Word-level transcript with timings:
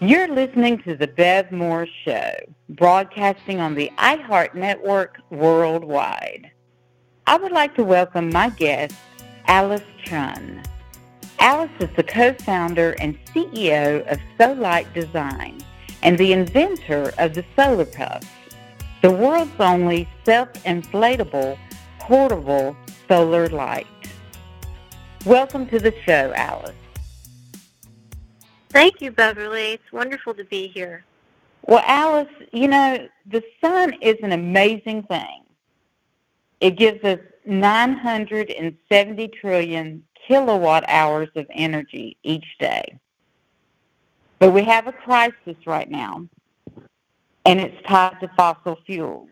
You're 0.00 0.28
listening 0.28 0.82
to 0.82 0.94
The 0.94 1.06
Bev 1.06 1.50
Moore 1.50 1.86
Show, 2.04 2.34
broadcasting 2.68 3.60
on 3.60 3.74
the 3.74 3.90
iHeart 3.96 4.54
Network 4.54 5.16
worldwide. 5.30 6.50
I 7.26 7.38
would 7.38 7.50
like 7.50 7.74
to 7.76 7.82
welcome 7.82 8.28
my 8.28 8.50
guest, 8.50 8.94
Alice 9.46 9.80
Chun. 10.04 10.62
Alice 11.38 11.70
is 11.80 11.88
the 11.96 12.02
co-founder 12.02 12.94
and 13.00 13.18
CEO 13.34 14.06
of 14.12 14.20
Solight 14.38 14.92
Design 14.92 15.62
and 16.02 16.18
the 16.18 16.34
inventor 16.34 17.14
of 17.16 17.32
the 17.32 17.46
SolarPuff, 17.56 18.22
the 19.00 19.10
world's 19.10 19.58
only 19.58 20.06
self-inflatable, 20.26 21.56
portable 22.00 22.76
solar 23.08 23.48
light. 23.48 23.86
Welcome 25.24 25.66
to 25.68 25.78
the 25.78 25.94
show, 26.04 26.34
Alice. 26.36 26.74
Thank 28.76 29.00
you, 29.00 29.10
Beverly. 29.10 29.72
It's 29.72 29.90
wonderful 29.90 30.34
to 30.34 30.44
be 30.44 30.68
here. 30.68 31.02
Well, 31.66 31.82
Alice, 31.86 32.28
you 32.52 32.68
know, 32.68 33.08
the 33.24 33.42
sun 33.58 33.94
is 34.02 34.16
an 34.22 34.32
amazing 34.32 35.04
thing. 35.04 35.44
It 36.60 36.76
gives 36.76 37.02
us 37.02 37.18
970 37.46 39.28
trillion 39.28 40.04
kilowatt 40.28 40.84
hours 40.88 41.30
of 41.36 41.46
energy 41.54 42.18
each 42.22 42.44
day. 42.60 42.98
But 44.40 44.50
we 44.50 44.62
have 44.64 44.86
a 44.86 44.92
crisis 44.92 45.56
right 45.64 45.90
now, 45.90 46.28
and 47.46 47.58
it's 47.58 47.82
tied 47.88 48.20
to 48.20 48.28
fossil 48.36 48.76
fuels. 48.84 49.30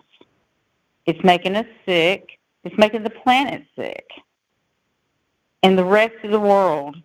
It's 1.04 1.22
making 1.22 1.54
us 1.56 1.66
sick. 1.84 2.38
It's 2.64 2.78
making 2.78 3.02
the 3.02 3.10
planet 3.10 3.66
sick. 3.76 4.08
And 5.62 5.76
the 5.76 5.84
rest 5.84 6.14
of 6.24 6.30
the 6.30 6.40
world 6.40 6.96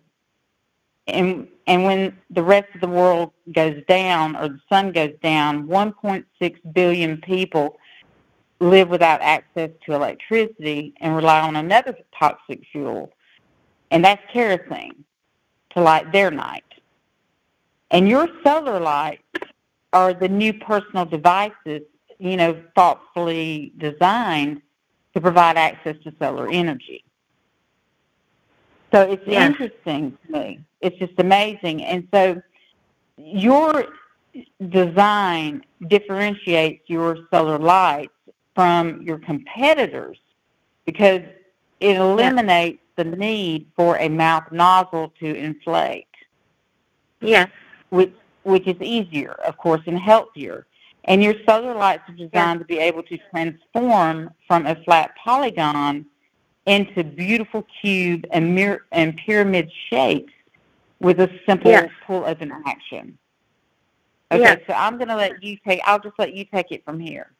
and 1.10 1.48
and 1.66 1.84
when 1.84 2.16
the 2.30 2.42
rest 2.42 2.68
of 2.74 2.80
the 2.80 2.88
world 2.88 3.32
goes 3.52 3.82
down 3.88 4.34
or 4.36 4.48
the 4.48 4.60
sun 4.68 4.92
goes 4.92 5.12
down, 5.22 5.68
1.6 5.68 6.72
billion 6.72 7.18
people 7.18 7.78
live 8.60 8.88
without 8.88 9.20
access 9.22 9.70
to 9.86 9.94
electricity 9.94 10.92
and 11.00 11.14
rely 11.14 11.40
on 11.40 11.56
another 11.56 11.96
toxic 12.18 12.60
fuel, 12.72 13.12
and 13.90 14.04
that's 14.04 14.22
kerosene 14.32 15.04
to 15.70 15.80
light 15.80 16.10
their 16.12 16.30
night. 16.30 16.64
And 17.90 18.08
your 18.08 18.28
solar 18.44 18.80
lights 18.80 19.22
are 19.92 20.14
the 20.14 20.28
new 20.28 20.52
personal 20.52 21.04
devices, 21.04 21.82
you 22.18 22.36
know, 22.36 22.60
thoughtfully 22.74 23.72
designed 23.78 24.62
to 25.14 25.20
provide 25.20 25.56
access 25.56 25.96
to 26.04 26.12
solar 26.20 26.48
energy. 26.50 27.04
So 28.92 29.02
it's 29.02 29.22
yes. 29.26 29.50
interesting 29.50 30.16
to 30.26 30.32
me. 30.32 30.60
It's 30.80 30.98
just 30.98 31.12
amazing. 31.18 31.84
And 31.84 32.08
so 32.12 32.42
your 33.16 33.86
design 34.68 35.64
differentiates 35.88 36.88
your 36.88 37.18
solar 37.32 37.58
lights 37.58 38.12
from 38.54 39.02
your 39.02 39.18
competitors 39.18 40.18
because 40.86 41.22
it 41.80 41.96
eliminates 41.96 42.82
the 42.96 43.04
need 43.04 43.66
for 43.76 43.96
a 43.98 44.08
mouth 44.08 44.50
nozzle 44.50 45.12
to 45.20 45.34
inflate. 45.34 46.06
Yes. 47.20 47.48
Which 47.90 48.12
which 48.42 48.66
is 48.66 48.80
easier, 48.80 49.32
of 49.32 49.58
course, 49.58 49.82
and 49.86 49.98
healthier. 49.98 50.66
And 51.04 51.22
your 51.22 51.34
solar 51.46 51.74
lights 51.74 52.08
are 52.08 52.14
designed 52.14 52.32
yes. 52.32 52.58
to 52.60 52.64
be 52.64 52.78
able 52.78 53.02
to 53.04 53.18
transform 53.30 54.30
from 54.46 54.66
a 54.66 54.82
flat 54.84 55.12
polygon 55.22 56.06
into 56.66 57.02
beautiful 57.04 57.66
cube 57.80 58.26
and, 58.30 58.54
mir- 58.54 58.86
and 58.92 59.16
pyramid 59.16 59.70
shapes 59.88 60.32
with 61.00 61.20
a 61.20 61.30
simple 61.46 61.70
yes. 61.70 61.90
pull 62.06 62.24
open 62.24 62.52
action. 62.66 63.16
Okay, 64.32 64.42
yes. 64.42 64.60
so 64.66 64.74
I'm 64.74 64.96
going 64.96 65.08
to 65.08 65.16
let 65.16 65.42
you 65.42 65.56
take, 65.66 65.80
I'll 65.84 65.98
just 65.98 66.18
let 66.18 66.34
you 66.34 66.44
take 66.44 66.70
it 66.70 66.84
from 66.84 67.00
here. 67.00 67.30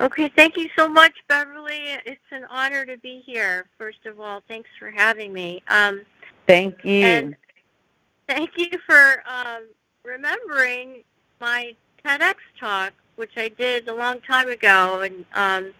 Okay, 0.00 0.30
thank 0.36 0.56
you 0.56 0.68
so 0.76 0.88
much, 0.88 1.12
Beverly. 1.26 1.98
It's 2.04 2.20
an 2.30 2.44
honor 2.50 2.84
to 2.84 2.98
be 2.98 3.22
here. 3.24 3.66
First 3.78 4.04
of 4.04 4.20
all, 4.20 4.42
thanks 4.46 4.68
for 4.78 4.90
having 4.90 5.32
me. 5.32 5.62
Um, 5.68 6.02
thank 6.46 6.84
you. 6.84 7.04
And 7.04 7.36
thank 8.28 8.50
you 8.56 8.68
for 8.86 9.22
um, 9.26 9.62
remembering 10.04 11.02
my 11.40 11.74
TEDx 12.04 12.34
talk, 12.60 12.92
which 13.16 13.32
I 13.36 13.48
did 13.48 13.88
a 13.88 13.94
long 13.94 14.20
time 14.20 14.48
ago, 14.48 15.00
and 15.00 15.24
um, 15.34 15.72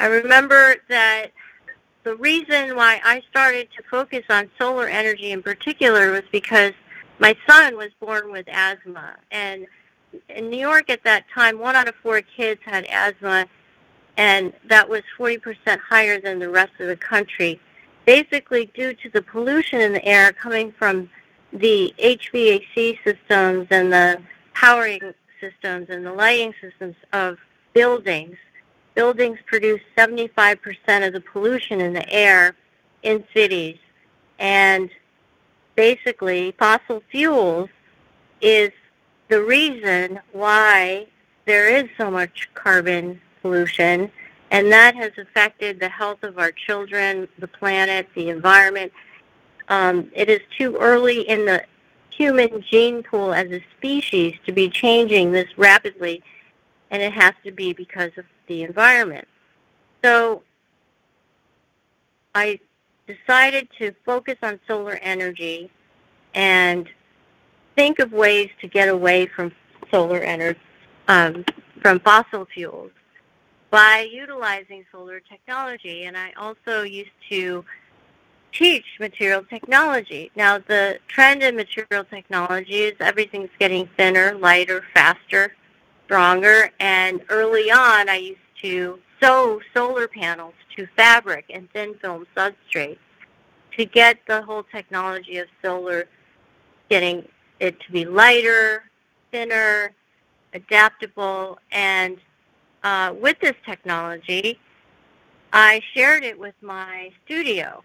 I 0.00 0.06
remember 0.06 0.76
that 0.88 1.26
the 2.04 2.16
reason 2.16 2.74
why 2.74 3.02
I 3.04 3.22
started 3.30 3.68
to 3.76 3.82
focus 3.90 4.24
on 4.30 4.50
solar 4.58 4.88
energy 4.88 5.30
in 5.30 5.42
particular 5.42 6.10
was 6.10 6.22
because 6.32 6.72
my 7.18 7.36
son 7.46 7.76
was 7.76 7.90
born 8.00 8.32
with 8.32 8.48
asthma. 8.48 9.16
And 9.30 9.66
in 10.30 10.48
New 10.48 10.58
York 10.58 10.88
at 10.88 11.04
that 11.04 11.26
time, 11.34 11.58
one 11.58 11.76
out 11.76 11.86
of 11.86 11.94
four 11.96 12.22
kids 12.22 12.62
had 12.64 12.86
asthma, 12.86 13.46
and 14.16 14.54
that 14.70 14.88
was 14.88 15.02
40% 15.18 15.56
higher 15.78 16.18
than 16.18 16.38
the 16.38 16.48
rest 16.48 16.72
of 16.80 16.86
the 16.86 16.96
country, 16.96 17.60
basically 18.06 18.70
due 18.74 18.94
to 18.94 19.10
the 19.10 19.20
pollution 19.20 19.82
in 19.82 19.92
the 19.92 20.04
air 20.06 20.32
coming 20.32 20.72
from 20.72 21.10
the 21.52 21.92
HVAC 21.98 22.98
systems 23.04 23.66
and 23.70 23.92
the 23.92 24.18
powering 24.54 25.12
systems 25.40 25.90
and 25.90 26.06
the 26.06 26.12
lighting 26.14 26.54
systems 26.62 26.96
of 27.12 27.36
buildings 27.74 28.38
buildings 29.00 29.38
produce 29.46 29.80
75% 29.96 30.58
of 31.06 31.14
the 31.14 31.22
pollution 31.22 31.80
in 31.80 31.94
the 31.94 32.06
air 32.12 32.54
in 33.02 33.24
cities. 33.32 33.78
And 34.38 34.90
basically, 35.74 36.54
fossil 36.58 37.02
fuels 37.10 37.70
is 38.42 38.72
the 39.28 39.42
reason 39.42 40.20
why 40.32 41.06
there 41.46 41.74
is 41.74 41.88
so 41.96 42.10
much 42.10 42.50
carbon 42.52 43.18
pollution, 43.40 44.12
and 44.50 44.70
that 44.70 44.94
has 44.96 45.12
affected 45.16 45.80
the 45.80 45.88
health 45.88 46.22
of 46.22 46.38
our 46.38 46.52
children, 46.52 47.26
the 47.38 47.48
planet, 47.48 48.06
the 48.14 48.28
environment. 48.28 48.92
Um, 49.68 50.10
it 50.14 50.28
is 50.28 50.40
too 50.58 50.76
early 50.76 51.22
in 51.22 51.46
the 51.46 51.64
human 52.10 52.62
gene 52.70 53.02
pool 53.02 53.32
as 53.32 53.50
a 53.50 53.64
species 53.78 54.34
to 54.44 54.52
be 54.52 54.68
changing 54.68 55.32
this 55.32 55.56
rapidly, 55.56 56.22
and 56.90 57.00
it 57.00 57.14
has 57.14 57.32
to 57.44 57.50
be 57.50 57.72
because 57.72 58.10
of 58.18 58.26
the 58.50 58.64
environment. 58.64 59.26
So 60.04 60.42
I 62.34 62.58
decided 63.06 63.68
to 63.78 63.94
focus 64.04 64.36
on 64.42 64.58
solar 64.66 64.96
energy 64.96 65.70
and 66.34 66.88
think 67.76 68.00
of 68.00 68.12
ways 68.12 68.50
to 68.60 68.66
get 68.66 68.88
away 68.88 69.26
from 69.26 69.52
solar 69.90 70.18
energy, 70.18 70.58
um, 71.06 71.44
from 71.80 72.00
fossil 72.00 72.44
fuels 72.52 72.90
by 73.70 74.08
utilizing 74.12 74.84
solar 74.90 75.20
technology. 75.20 76.04
And 76.04 76.16
I 76.16 76.32
also 76.36 76.82
used 76.82 77.10
to 77.30 77.64
teach 78.52 78.84
material 78.98 79.44
technology. 79.44 80.32
Now 80.34 80.58
the 80.58 80.98
trend 81.06 81.44
in 81.44 81.54
material 81.54 82.04
technology 82.04 82.80
is 82.82 82.94
everything's 82.98 83.50
getting 83.60 83.88
thinner, 83.96 84.34
lighter, 84.34 84.84
faster 84.92 85.54
stronger. 86.10 86.72
And 86.80 87.22
early 87.28 87.70
on, 87.70 88.08
I 88.08 88.16
used 88.16 88.39
to 88.62 88.98
sew 89.22 89.60
solar 89.74 90.08
panels 90.08 90.54
to 90.76 90.86
fabric 90.96 91.46
and 91.50 91.70
thin 91.72 91.94
film 92.00 92.26
substrates 92.36 92.98
to 93.76 93.84
get 93.84 94.18
the 94.26 94.42
whole 94.42 94.64
technology 94.64 95.38
of 95.38 95.48
solar 95.62 96.06
getting 96.88 97.26
it 97.60 97.78
to 97.80 97.92
be 97.92 98.04
lighter, 98.04 98.84
thinner, 99.30 99.92
adaptable, 100.54 101.58
and 101.70 102.18
uh, 102.82 103.14
with 103.20 103.38
this 103.40 103.54
technology, 103.64 104.58
I 105.52 105.80
shared 105.94 106.24
it 106.24 106.38
with 106.38 106.54
my 106.62 107.10
studio 107.24 107.82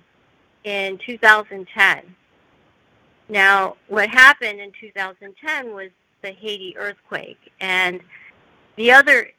in 0.63 0.97
2010. 1.05 2.15
Now, 3.27 3.75
what 3.87 4.09
happened 4.09 4.59
in 4.59 4.71
2010 4.79 5.73
was 5.73 5.89
the 6.21 6.31
Haiti 6.31 6.75
earthquake. 6.77 7.51
And 7.59 8.01
the 8.75 8.91
other 8.91 9.31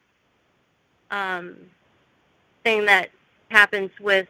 um, 1.11 1.56
thing 2.64 2.85
that 2.87 3.11
happens 3.50 3.91
with 4.00 4.26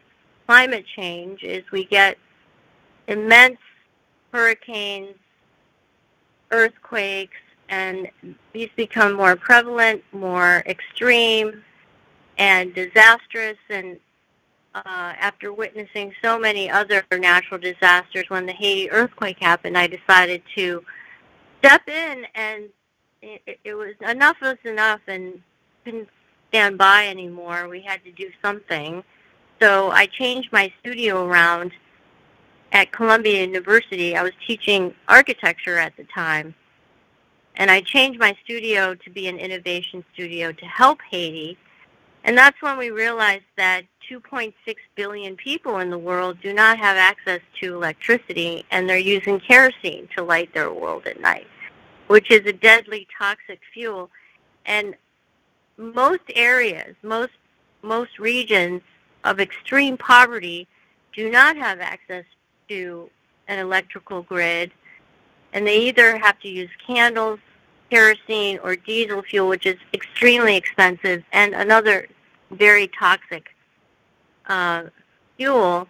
climate 0.46 0.84
change 0.94 1.43
is 1.43 1.64
we 1.73 1.84
get 1.84 2.19
immense 3.08 3.58
hurricanes, 4.32 5.14
earthquakes, 6.50 7.37
and 7.69 8.08
these 8.52 8.69
become 8.76 9.14
more 9.14 9.37
prevalent, 9.37 10.02
more 10.12 10.62
extreme, 10.67 11.62
and 12.38 12.75
disastrous. 12.75 13.56
And 13.70 13.99
uh, 14.75 14.82
after 14.84 15.52
witnessing 15.52 16.12
so 16.23 16.38
many 16.38 16.70
other 16.70 17.05
natural 17.12 17.58
disasters, 17.58 18.26
when 18.28 18.46
the 18.46 18.52
Haiti 18.52 18.90
earthquake 18.90 19.38
happened, 19.40 19.76
I 19.76 19.87
decided 19.87 20.43
to 20.56 20.84
step 21.58 21.88
in 21.88 22.26
and 22.34 22.64
it, 23.23 23.58
it 23.64 23.75
was 23.75 23.94
enough 24.08 24.37
was 24.40 24.58
enough 24.64 25.00
and 25.08 25.40
stand 26.48 26.78
by 26.78 27.08
anymore. 27.08 27.69
We 27.69 27.81
had 27.81 28.02
to 28.04 28.12
do 28.12 28.31
something. 28.43 29.02
So 29.60 29.90
I 29.90 30.06
changed 30.06 30.52
my 30.52 30.72
studio 30.81 31.26
around 31.26 31.72
at 32.72 32.93
Columbia 32.93 33.43
University. 33.43 34.16
I 34.16 34.22
was 34.22 34.32
teaching 34.46 34.94
architecture 35.08 35.78
at 35.78 35.96
the 35.96 36.04
time. 36.04 36.54
And 37.56 37.70
I 37.70 37.81
changed 37.81 38.20
my 38.20 38.37
studio 38.44 38.94
to 38.94 39.10
be 39.10 39.28
an 39.28 39.38
innovation 39.38 40.04
studio 40.12 40.52
to 40.52 40.66
help 40.66 41.00
Haiti. 41.10 41.56
And 42.25 42.37
that's 42.37 42.60
when 42.60 42.76
we 42.76 42.90
realized 42.90 43.44
that 43.56 43.84
2.6 44.10 44.52
billion 44.94 45.37
people 45.37 45.78
in 45.78 45.90
the 45.90 45.99
world 45.99 46.38
do 46.42 46.52
not 46.52 46.78
have 46.78 46.96
access 46.96 47.40
to 47.60 47.75
electricity, 47.75 48.64
and 48.70 48.88
they're 48.88 48.99
using 48.99 49.40
kerosene 49.40 50.08
to 50.16 50.22
light 50.22 50.52
their 50.52 50.72
world 50.72 51.06
at 51.06 51.20
night, 51.20 51.46
which 52.08 52.31
is 52.31 52.46
a 52.46 52.52
deadly 52.52 53.06
toxic 53.16 53.60
fuel. 53.72 54.10
And 54.66 54.96
most 55.76 56.23
areas, 56.34 56.94
most 57.02 57.32
most 57.82 58.19
regions 58.19 58.82
of 59.25 59.40
extreme 59.40 59.96
poverty 59.96 60.67
do 61.14 61.31
not 61.31 61.56
have 61.56 61.81
access 61.81 62.25
to 62.69 63.08
an 63.49 63.58
electrical 63.58 64.23
grid, 64.23 64.73
and 65.52 65.67
they 65.67 65.78
either 65.78 66.17
have 66.19 66.38
to 66.40 66.49
use 66.49 66.70
candles, 66.84 67.38
kerosene, 67.90 68.58
or 68.62 68.76
diesel 68.76 69.23
fuel, 69.23 69.49
which 69.49 69.67
is 69.67 69.76
extremely 69.94 70.56
expensive, 70.56 71.23
and 71.32 71.55
another 71.55 72.08
very 72.50 72.88
toxic 72.88 73.55
uh, 74.46 74.84
fuel. 75.37 75.88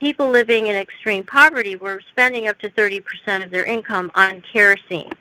People 0.00 0.30
living 0.30 0.66
in 0.66 0.76
extreme 0.76 1.24
poverty 1.24 1.76
were 1.76 2.00
spending 2.10 2.48
up 2.48 2.58
to 2.60 2.68
30% 2.70 3.44
of 3.44 3.50
their 3.50 3.64
income 3.64 4.10
on 4.14 4.42
kerosene. 4.52 5.12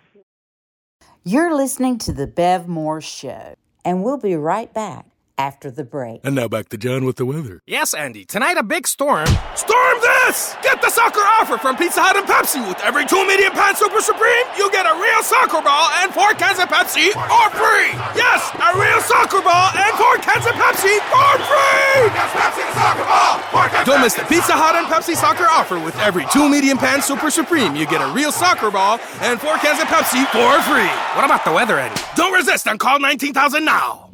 You're 1.27 1.55
listening 1.55 1.97
to 1.99 2.13
The 2.13 2.27
Bev 2.27 2.67
Moore 2.67 3.01
Show, 3.01 3.55
and 3.83 4.03
we'll 4.03 4.19
be 4.19 4.35
right 4.35 4.71
back 4.71 5.07
after 5.37 5.69
the 5.71 5.83
break. 5.83 6.21
And 6.23 6.35
now 6.35 6.47
back 6.47 6.69
to 6.69 6.77
John 6.77 7.05
with 7.05 7.17
the 7.17 7.25
weather. 7.25 7.61
Yes, 7.65 7.93
Andy. 7.93 8.25
Tonight 8.25 8.57
a 8.57 8.63
big 8.63 8.87
storm. 8.87 9.27
Storm 9.55 9.97
this! 10.01 10.55
Get 10.63 10.81
the 10.81 10.89
soccer 10.89 11.21
offer 11.39 11.57
from 11.57 11.77
Pizza 11.77 12.01
Hut 12.01 12.15
and 12.15 12.27
Pepsi. 12.27 12.65
With 12.67 12.79
every 12.81 13.05
two 13.05 13.21
medium 13.27 13.53
pan 13.53 13.75
Super 13.75 14.01
Supreme, 14.01 14.45
you 14.57 14.71
get 14.71 14.85
a 14.85 14.95
real 14.99 15.21
soccer 15.23 15.61
ball 15.61 15.89
and 16.01 16.13
four 16.13 16.33
cans 16.33 16.59
of 16.59 16.67
Pepsi 16.69 17.11
for 17.13 17.45
free. 17.55 17.91
Yes, 18.15 18.51
a 18.55 18.69
real 18.79 19.01
soccer 19.01 19.41
ball 19.41 19.71
and 19.75 19.93
four 19.99 20.15
cans 20.23 20.45
of 20.45 20.55
Pepsi 20.55 20.95
for 21.11 21.31
free. 21.45 22.09
Yes, 22.11 22.29
Pepsi 22.33 22.63
the 22.65 22.73
soccer 22.79 23.05
ball. 23.05 23.33
Four 23.51 23.67
cans 23.69 23.85
Don't 23.87 24.01
miss 24.01 24.15
the 24.15 24.25
Pizza 24.25 24.53
Hut 24.53 24.75
and 24.75 24.87
Pepsi 24.87 25.15
soccer 25.15 25.45
offer. 25.45 25.79
With 25.79 25.97
every 25.99 26.25
two 26.31 26.49
medium 26.49 26.77
pan 26.77 27.01
Super 27.01 27.29
Supreme, 27.29 27.75
you 27.75 27.85
get 27.85 28.01
a 28.01 28.09
real 28.13 28.31
soccer 28.31 28.71
ball 28.71 28.99
and 29.21 29.39
four 29.39 29.57
cans 29.57 29.79
of 29.79 29.87
Pepsi 29.87 30.23
for 30.31 30.53
free. 30.65 30.91
What 31.15 31.25
about 31.25 31.45
the 31.45 31.51
weather, 31.51 31.77
Eddie? 31.77 31.99
Don't 32.15 32.33
resist 32.33 32.67
and 32.67 32.79
call 32.79 32.99
19,000 32.99 33.63
now. 33.63 34.09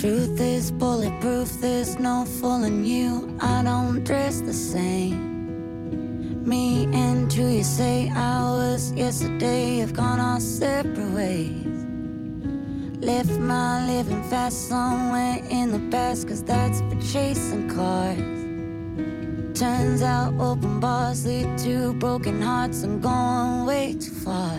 Truth 0.00 0.40
is 0.40 0.70
bulletproof, 0.70 1.60
there's 1.60 1.98
no 1.98 2.24
fooling 2.24 2.86
you. 2.86 3.36
I 3.38 3.62
don't 3.62 4.02
dress 4.02 4.40
the 4.40 4.54
same. 4.54 6.42
Me 6.42 6.88
and 6.94 7.30
who 7.30 7.46
you 7.46 7.62
say 7.62 8.08
I 8.08 8.40
was 8.44 8.92
yesterday 8.92 9.76
have 9.80 9.92
gone 9.92 10.18
our 10.18 10.40
separate 10.40 11.12
ways. 11.12 11.84
Left 13.04 13.38
my 13.40 13.86
living 13.88 14.22
fast 14.30 14.70
somewhere 14.70 15.44
in 15.50 15.70
the 15.70 15.90
past, 15.90 16.26
cause 16.28 16.42
that's 16.42 16.80
for 16.80 16.98
chasing 17.12 17.68
cars. 17.68 18.16
Turns 19.52 20.00
out 20.00 20.32
open 20.40 20.80
bars 20.80 21.26
lead 21.26 21.58
to 21.58 21.92
broken 21.92 22.40
hearts. 22.40 22.84
I'm 22.84 23.02
going 23.02 23.66
way 23.66 23.92
too 24.00 24.12
far. 24.12 24.58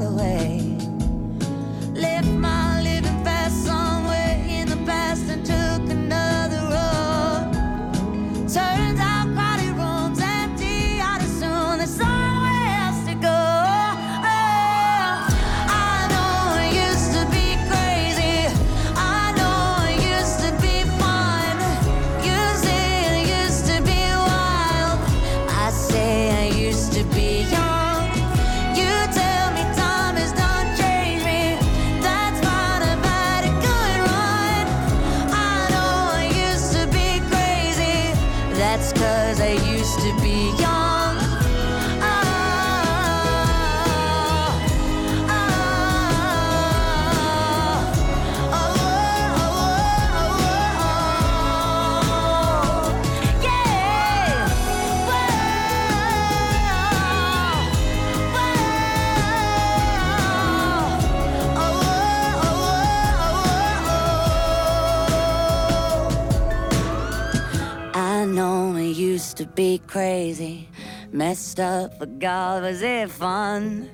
be 69.55 69.81
crazy, 69.87 70.69
messed 71.11 71.59
up, 71.59 71.99
but 71.99 72.19
God, 72.19 72.63
was 72.63 72.81
it 72.81 73.09
fun? 73.09 73.89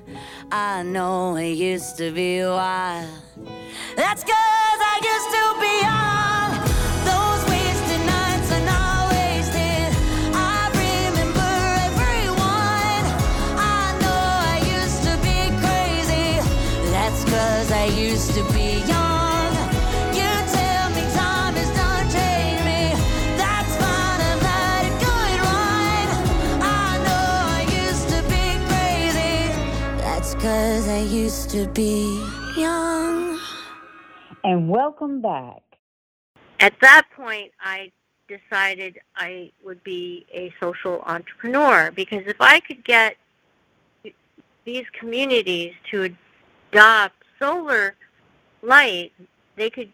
I 0.52 0.82
know 0.82 1.36
it 1.36 1.52
used 1.52 1.96
to 1.98 2.12
be 2.12 2.42
wild. 2.42 3.08
That's 3.96 4.22
cause 4.22 4.32
I 4.34 4.96
used 5.12 5.30
to 5.36 5.44
be 5.64 5.74
young. 5.88 6.50
Those 7.10 7.42
wasted 7.50 8.02
nights 8.06 8.52
are 8.52 8.64
not 8.66 9.10
wasted. 9.10 9.90
I 10.34 10.70
remember 10.84 11.50
everyone. 11.88 13.04
I 13.58 13.98
know 14.02 14.22
I 14.52 14.58
used 14.78 15.02
to 15.08 15.14
be 15.26 15.38
crazy. 15.64 16.28
That's 16.90 17.24
cause 17.24 17.72
I 17.72 17.86
used 17.86 18.34
to 18.34 18.44
be 18.52 18.67
cause 30.40 30.86
I 30.86 31.00
used 31.00 31.50
to 31.50 31.66
be 31.66 32.22
young. 32.56 33.40
And 34.44 34.68
welcome 34.68 35.20
back. 35.20 35.62
At 36.60 36.74
that 36.80 37.08
point, 37.16 37.50
I 37.60 37.90
decided 38.28 39.00
I 39.16 39.50
would 39.64 39.82
be 39.82 40.26
a 40.32 40.54
social 40.60 41.02
entrepreneur 41.06 41.90
because 41.90 42.22
if 42.26 42.36
I 42.40 42.60
could 42.60 42.84
get 42.84 43.16
these 44.64 44.84
communities 44.92 45.74
to 45.90 46.14
adopt 46.70 47.16
solar 47.40 47.96
light, 48.62 49.12
they 49.56 49.70
could 49.70 49.92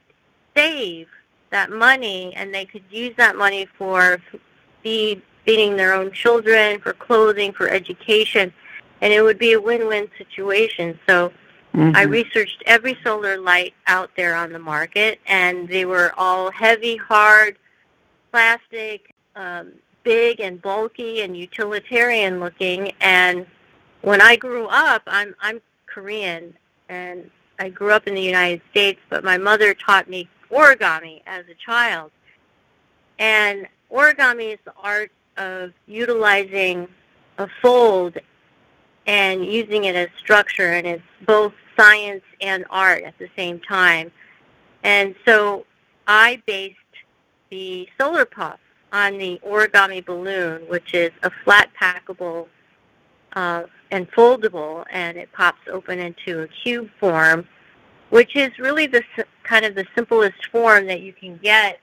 save 0.54 1.08
that 1.50 1.70
money 1.70 2.34
and 2.36 2.52
they 2.52 2.66
could 2.66 2.84
use 2.90 3.14
that 3.16 3.36
money 3.36 3.66
for 3.78 4.20
feed, 4.82 5.22
feeding 5.46 5.76
their 5.76 5.94
own 5.94 6.12
children, 6.12 6.80
for 6.80 6.92
clothing, 6.92 7.52
for 7.52 7.68
education, 7.68 8.52
and 9.04 9.12
it 9.12 9.20
would 9.20 9.38
be 9.38 9.52
a 9.52 9.60
win-win 9.60 10.08
situation. 10.16 10.98
So 11.06 11.30
I 11.76 12.02
researched 12.02 12.62
every 12.66 12.96
solar 13.04 13.36
light 13.36 13.74
out 13.86 14.10
there 14.16 14.34
on 14.34 14.50
the 14.50 14.58
market, 14.58 15.20
and 15.26 15.68
they 15.68 15.84
were 15.84 16.14
all 16.16 16.50
heavy, 16.50 16.96
hard, 16.96 17.58
plastic, 18.30 19.12
um, 19.36 19.72
big 20.04 20.40
and 20.40 20.62
bulky 20.62 21.20
and 21.20 21.36
utilitarian 21.36 22.40
looking. 22.40 22.92
And 23.00 23.44
when 24.02 24.22
I 24.22 24.36
grew 24.36 24.66
up, 24.68 25.02
I'm 25.06 25.34
I'm 25.40 25.60
Korean, 25.86 26.54
and 26.88 27.28
I 27.58 27.68
grew 27.68 27.90
up 27.90 28.06
in 28.06 28.14
the 28.14 28.22
United 28.22 28.62
States, 28.70 29.00
but 29.10 29.22
my 29.22 29.36
mother 29.36 29.74
taught 29.74 30.08
me 30.08 30.28
origami 30.50 31.22
as 31.26 31.44
a 31.50 31.54
child. 31.54 32.10
And 33.18 33.66
origami 33.92 34.54
is 34.54 34.60
the 34.64 34.74
art 34.82 35.12
of 35.36 35.72
utilizing 35.86 36.88
a 37.38 37.48
fold 37.60 38.16
and 39.06 39.44
using 39.44 39.84
it 39.84 39.94
as 39.94 40.08
structure, 40.18 40.72
and 40.72 40.86
it's 40.86 41.02
both 41.26 41.52
science 41.76 42.22
and 42.40 42.64
art 42.70 43.02
at 43.02 43.18
the 43.18 43.28
same 43.36 43.60
time. 43.60 44.10
And 44.82 45.14
so 45.26 45.66
I 46.06 46.42
based 46.46 46.76
the 47.50 47.88
SolarPuff 47.98 48.58
on 48.92 49.18
the 49.18 49.40
origami 49.46 50.04
balloon, 50.04 50.62
which 50.68 50.94
is 50.94 51.10
a 51.22 51.30
flat 51.44 51.70
packable 51.80 52.46
uh, 53.34 53.64
and 53.90 54.10
foldable, 54.12 54.84
and 54.90 55.16
it 55.16 55.30
pops 55.32 55.60
open 55.70 55.98
into 55.98 56.42
a 56.42 56.48
cube 56.48 56.88
form, 57.00 57.46
which 58.10 58.36
is 58.36 58.56
really 58.58 58.86
the 58.86 59.02
kind 59.42 59.64
of 59.64 59.74
the 59.74 59.86
simplest 59.94 60.46
form 60.50 60.86
that 60.86 61.00
you 61.00 61.12
can 61.12 61.38
get 61.38 61.80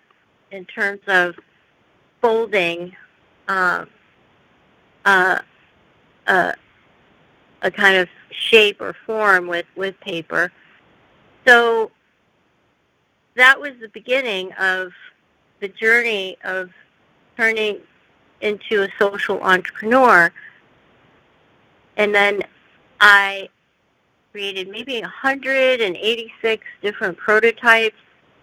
in 0.52 0.66
terms 0.66 1.02
of 1.08 1.36
folding 2.22 2.96
uh, 3.48 3.86
uh, 5.06 5.40
uh, 6.28 6.54
a 7.62 7.72
kind 7.72 7.98
of 7.98 8.08
shape 8.32 8.82
or 8.82 8.96
form 9.06 9.48
with, 9.48 9.66
with 9.76 10.00
paper. 10.00 10.52
So 11.46 11.92
that 13.36 13.60
was 13.60 13.72
the 13.80 13.90
beginning 13.90 14.52
of 14.54 14.92
the 15.60 15.68
journey 15.68 16.38
of 16.44 16.70
turning 17.38 17.80
into 18.42 18.84
a 18.84 18.90
social 19.00 19.42
entrepreneur. 19.42 20.32
And 21.98 22.14
then 22.14 22.42
I 23.00 23.50
created 24.32 24.70
maybe 24.70 25.02
186 25.02 26.66
different 26.82 27.18
prototypes, 27.18 27.98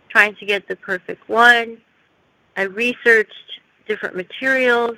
trying 0.09 0.35
to 0.37 0.47
get 0.47 0.69
the 0.69 0.77
perfect 0.77 1.29
one. 1.29 1.79
I 2.57 2.63
researched 2.63 3.61
different 3.87 4.17
materials 4.17 4.97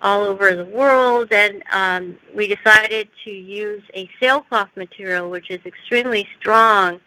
all 0.00 0.22
over 0.22 0.54
the 0.54 0.64
world, 0.64 1.32
and 1.32 1.62
um, 1.72 2.16
we 2.34 2.46
decided 2.46 3.08
to 3.24 3.30
use 3.30 3.82
a 3.94 4.08
sailcloth 4.20 4.70
material, 4.76 5.28
which 5.30 5.50
is 5.50 5.60
extremely 5.66 6.28
strong 6.38 7.00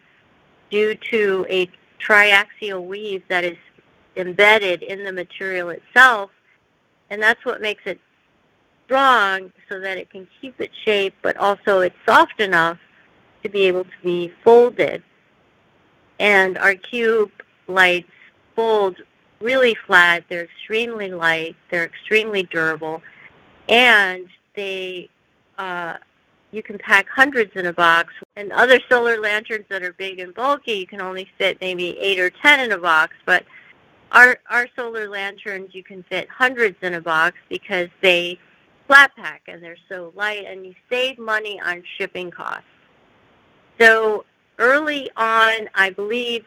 due 0.69 0.95
to 0.95 1.45
a 1.49 1.69
triaxial 1.99 2.85
weave 2.85 3.23
that 3.29 3.43
is 3.43 3.57
embedded 4.17 4.83
in 4.83 5.03
the 5.03 5.11
material 5.11 5.69
itself, 5.69 6.31
and 7.09 7.21
that's 7.21 7.43
what 7.45 7.61
makes 7.61 7.83
it 7.85 7.99
strong 8.85 9.51
so 9.69 9.79
that 9.79 9.97
it 9.97 10.09
can 10.09 10.27
keep 10.41 10.59
its 10.59 10.75
shape, 10.83 11.15
but 11.21 11.37
also 11.37 11.79
it's 11.79 11.95
soft 12.05 12.41
enough 12.41 12.77
to 13.43 13.49
be 13.49 13.61
able 13.61 13.85
to 13.85 13.89
be 14.03 14.33
folded. 14.43 15.01
And 16.19 16.57
our 16.57 16.75
cube 16.75 17.31
lights 17.67 18.11
fold 18.55 18.97
really 19.41 19.75
flat. 19.87 20.23
They're 20.29 20.43
extremely 20.43 21.09
light. 21.09 21.55
They're 21.69 21.85
extremely 21.85 22.43
durable, 22.43 23.01
and 23.69 24.27
they 24.55 25.09
uh, 25.57 25.97
you 26.51 26.61
can 26.61 26.77
pack 26.77 27.07
hundreds 27.09 27.51
in 27.55 27.65
a 27.67 27.73
box. 27.73 28.13
And 28.35 28.51
other 28.51 28.79
solar 28.89 29.19
lanterns 29.19 29.65
that 29.69 29.83
are 29.83 29.93
big 29.93 30.19
and 30.19 30.33
bulky, 30.33 30.73
you 30.73 30.87
can 30.87 31.01
only 31.01 31.29
fit 31.37 31.57
maybe 31.61 31.97
eight 31.99 32.19
or 32.19 32.29
ten 32.29 32.59
in 32.59 32.71
a 32.71 32.77
box. 32.77 33.13
But 33.25 33.45
our 34.11 34.37
our 34.49 34.67
solar 34.75 35.09
lanterns, 35.09 35.73
you 35.73 35.83
can 35.83 36.03
fit 36.03 36.27
hundreds 36.29 36.77
in 36.81 36.95
a 36.95 37.01
box 37.01 37.37
because 37.49 37.89
they 38.01 38.39
flat 38.87 39.15
pack 39.15 39.43
and 39.47 39.63
they're 39.63 39.77
so 39.87 40.11
light, 40.15 40.45
and 40.45 40.65
you 40.65 40.75
save 40.89 41.17
money 41.17 41.59
on 41.61 41.83
shipping 41.97 42.29
costs. 42.29 42.65
So 43.79 44.25
early 44.59 45.09
on, 45.15 45.69
I 45.73 45.89
believe 45.89 46.45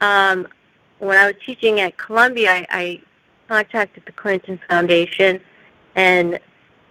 um, 0.00 0.48
when 1.02 1.18
I 1.18 1.26
was 1.26 1.34
teaching 1.44 1.80
at 1.80 1.98
Columbia, 1.98 2.50
I, 2.52 2.66
I 2.70 3.02
contacted 3.48 4.04
the 4.06 4.12
Clinton 4.12 4.60
Foundation 4.68 5.40
and 5.96 6.38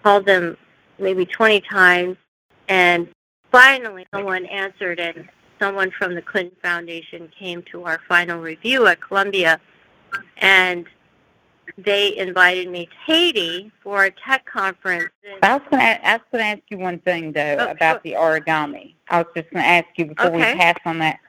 called 0.04 0.26
them 0.26 0.58
maybe 1.00 1.26
20 1.26 1.62
times. 1.62 2.18
And 2.68 3.08
finally, 3.52 4.06
someone 4.14 4.46
answered, 4.48 5.00
and 5.00 5.30
someone 5.60 5.92
from 5.92 6.14
the 6.16 6.22
Clinton 6.22 6.58
Foundation 6.62 7.32
came 7.38 7.64
to 7.72 7.86
our 7.86 8.02
final 8.10 8.42
review 8.42 8.86
at 8.88 9.00
Columbia. 9.02 9.62
And 10.38 10.86
they 11.78 12.18
invited 12.18 12.70
me 12.70 12.88
to 12.88 12.92
Haiti 13.06 13.72
for 13.82 14.04
a 14.04 14.12
tech 14.12 14.46
conference. 14.46 15.10
I 15.42 15.54
was 15.56 15.62
going 15.72 15.80
to 15.82 16.06
ask, 16.06 16.62
you 16.70 16.80
one 16.80 17.00
thing, 17.00 17.32
though, 17.32 17.56
Oh, 17.60 17.72
about 17.72 18.04
the 18.04 18.14
origami. 18.14 18.96
I 19.10 19.20
was 19.20 19.28
just 19.38 19.50
going 19.52 19.64
to 19.64 19.70
ask 19.70 19.88
you 19.96 20.08
before 20.08 20.26
Okay. 20.26 20.52
we 20.54 20.60
pass 20.60 20.76
on 20.86 21.00
that. 21.00 21.20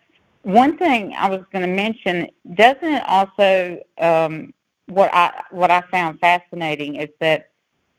One 0.43 0.77
thing 0.77 1.15
I 1.17 1.29
was 1.29 1.43
going 1.53 1.63
to 1.63 1.73
mention, 1.73 2.29
doesn't 2.55 2.83
it 2.83 3.05
also, 3.07 3.79
um, 3.99 4.53
what 4.87 5.11
I 5.15 5.43
what 5.51 5.71
I 5.71 5.83
found 5.91 6.19
fascinating 6.21 6.97
is 6.97 7.09
that 7.21 7.51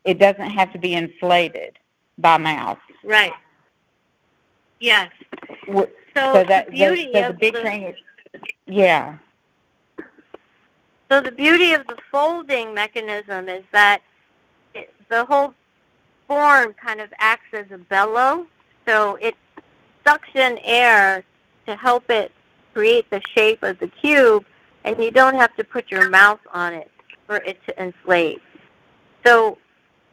it 0.04 0.20
doesn't 0.20 0.50
have 0.50 0.72
to 0.74 0.80
be 0.80 0.94
inflated 0.94 1.80
by 2.18 2.38
mouth. 2.38 2.78
Right. 3.04 3.34
Yes. 4.80 5.12
So, 5.68 5.88
So 6.16 6.44
that 6.44 6.66
the 6.66 6.72
beauty 6.72 7.10
so 7.14 7.22
the 7.22 7.30
of 7.30 7.40
big 7.40 7.54
the, 7.54 7.62
thing 7.62 7.84
is, 7.84 7.96
yeah. 8.68 9.18
So 11.10 11.22
the 11.22 11.32
beauty 11.32 11.74
of 11.74 11.88
the 11.88 11.98
folding 12.12 12.74
mechanism 12.74 13.48
is 13.48 13.64
that 13.72 14.02
it, 14.74 14.94
the 15.10 15.26
whole 15.26 15.54
form 16.28 16.74
kind 16.74 17.00
of 17.00 17.14
acts 17.20 17.54
as 17.54 17.66
a 17.72 17.78
bellow. 17.78 18.48
So 18.86 19.16
it 19.22 19.36
sucks 20.06 20.30
in 20.36 20.58
air 20.64 21.24
to 21.66 21.76
help 21.76 22.10
it 22.10 22.32
create 22.74 23.10
the 23.10 23.22
shape 23.36 23.64
of 23.64 23.80
the 23.80 23.88
cube, 23.88 24.46
and 24.84 25.02
you 25.02 25.12
don't 25.12 25.36
have 25.36 25.56
to 25.56 25.64
put 25.64 25.92
your 25.92 26.10
mouth 26.10 26.40
on 26.54 26.74
it 26.74 26.90
for 27.28 27.38
it 27.38 27.58
to 27.68 27.84
inflate. 27.84 28.42
So 29.26 29.58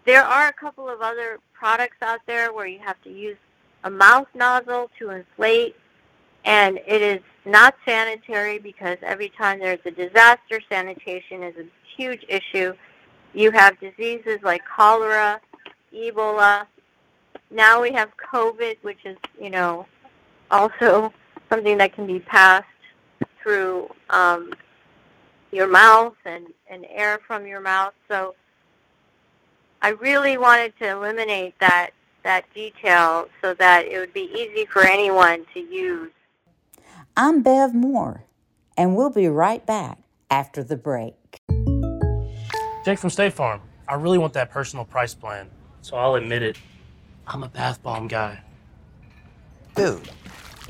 there 0.06 0.24
are 0.24 0.48
a 0.48 0.52
couple 0.52 0.88
of 0.88 1.00
other 1.00 1.38
products 1.52 1.96
out 2.02 2.20
there 2.26 2.52
where 2.52 2.66
you 2.66 2.78
have 2.78 3.00
to 3.02 3.10
use 3.10 3.36
a 3.84 3.90
mouth 3.90 4.28
nozzle 4.34 4.90
to 4.98 5.10
inflate, 5.10 5.74
and 6.44 6.78
it 6.86 7.02
is 7.02 7.20
not 7.44 7.74
sanitary 7.84 8.58
because 8.58 8.98
every 9.02 9.30
time 9.30 9.58
there's 9.58 9.80
a 9.84 9.90
disaster, 9.90 10.60
sanitation 10.68 11.42
is 11.42 11.54
a 11.56 11.64
huge 11.96 12.24
issue. 12.28 12.72
You 13.34 13.50
have 13.50 13.78
diseases 13.80 14.38
like 14.42 14.62
cholera, 14.64 15.40
Ebola. 15.94 16.66
Now 17.50 17.82
we 17.82 17.92
have 17.92 18.10
COVID, 18.32 18.76
which 18.82 19.04
is, 19.04 19.16
you 19.40 19.50
know, 19.50 19.86
also 20.50 21.12
something 21.50 21.78
that 21.78 21.92
can 21.94 22.06
be 22.06 22.20
passed 22.20 22.64
through 23.42 23.90
um, 24.10 24.52
your 25.52 25.66
mouth 25.66 26.14
and, 26.24 26.46
and 26.70 26.86
air 26.88 27.18
from 27.26 27.46
your 27.46 27.60
mouth. 27.60 27.92
So 28.08 28.34
I 29.82 29.90
really 29.90 30.38
wanted 30.38 30.72
to 30.78 30.88
eliminate 30.88 31.54
that 31.60 31.90
that 32.22 32.44
detail 32.54 33.28
so 33.40 33.54
that 33.54 33.86
it 33.86 33.98
would 33.98 34.12
be 34.12 34.30
easy 34.34 34.66
for 34.66 34.82
anyone 34.82 35.46
to 35.54 35.60
use. 35.60 36.12
I'm 37.16 37.42
Bev 37.42 37.74
Moore, 37.74 38.24
and 38.76 38.94
we'll 38.94 39.08
be 39.08 39.26
right 39.26 39.64
back 39.64 40.02
after 40.30 40.62
the 40.62 40.76
break. 40.76 41.14
Jake 42.84 42.98
from 42.98 43.08
State 43.08 43.32
Farm. 43.32 43.62
I 43.88 43.94
really 43.94 44.18
want 44.18 44.34
that 44.34 44.50
personal 44.50 44.84
price 44.84 45.14
plan, 45.14 45.48
so 45.80 45.96
I'll 45.96 46.14
admit 46.14 46.42
it. 46.42 46.58
I'm 47.26 47.42
a 47.42 47.48
bath 47.48 47.82
bomb 47.82 48.06
guy. 48.06 48.42
Dude, 49.74 50.10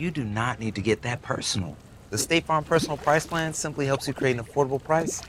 you 0.00 0.11
do 0.11 0.25
not 0.25 0.59
need 0.59 0.75
to 0.76 0.80
get 0.80 1.02
that 1.02 1.23
personal. 1.23 1.76
The 2.11 2.19
State 2.19 2.45
Farm 2.45 2.64
Personal 2.64 2.97
Price 2.97 3.26
Plan 3.26 3.52
simply 3.52 3.87
helps 3.87 4.09
you 4.09 4.14
create 4.14 4.37
an 4.37 4.45
affordable 4.45 4.83
price 4.83 5.23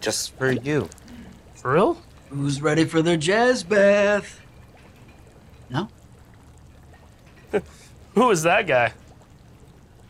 just 0.00 0.34
for 0.36 0.52
you. 0.52 0.88
For 1.54 1.74
real? 1.74 1.98
Who's 2.30 2.62
ready 2.62 2.84
for 2.84 3.02
their 3.02 3.16
jazz 3.16 3.62
bath? 3.62 4.40
No? 5.68 5.88
Who 8.14 8.30
is 8.30 8.42
that 8.44 8.66
guy? 8.66 8.92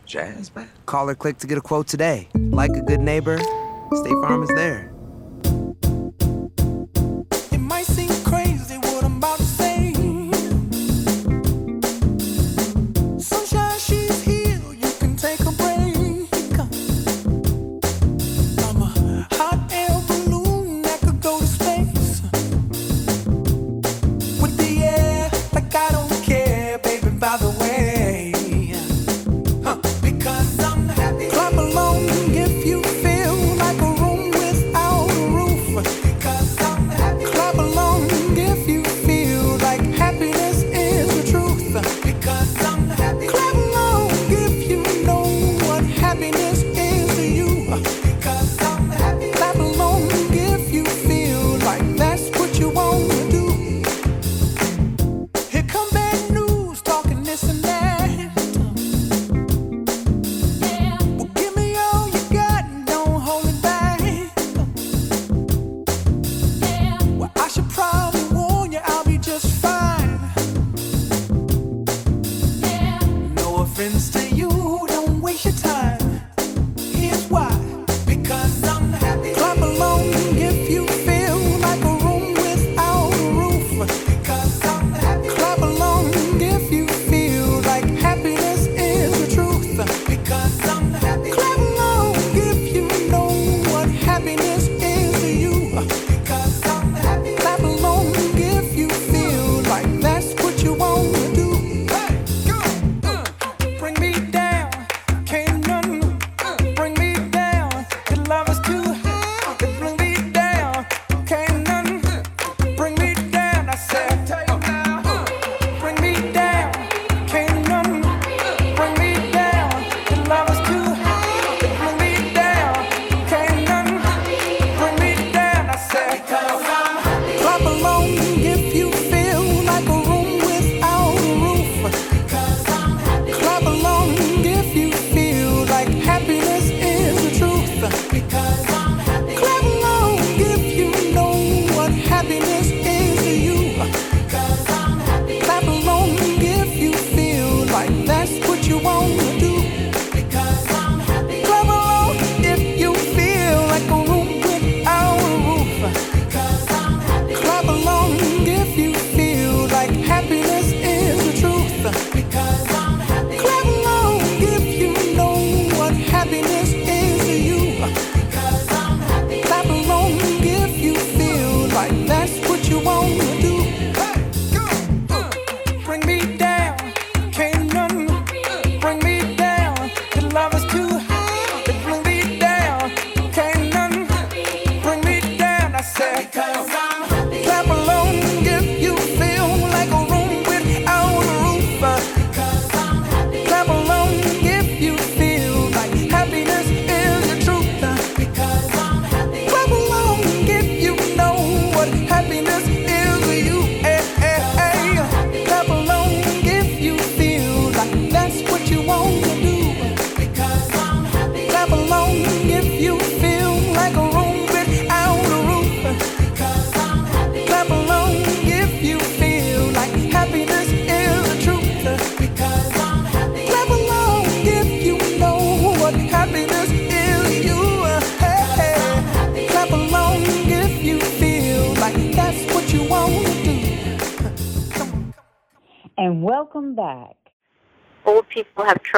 Jazz, 0.05 0.53
man. 0.55 0.69
Call 0.85 1.09
or 1.09 1.15
click 1.15 1.39
to 1.39 1.47
get 1.47 1.57
a 1.57 1.61
quote 1.61 1.87
today. 1.87 2.29
Like 2.35 2.71
a 2.71 2.81
good 2.81 2.99
neighbor, 3.01 3.37
State 3.37 4.13
Farm 4.21 4.43
is 4.43 4.49
there. 4.49 4.92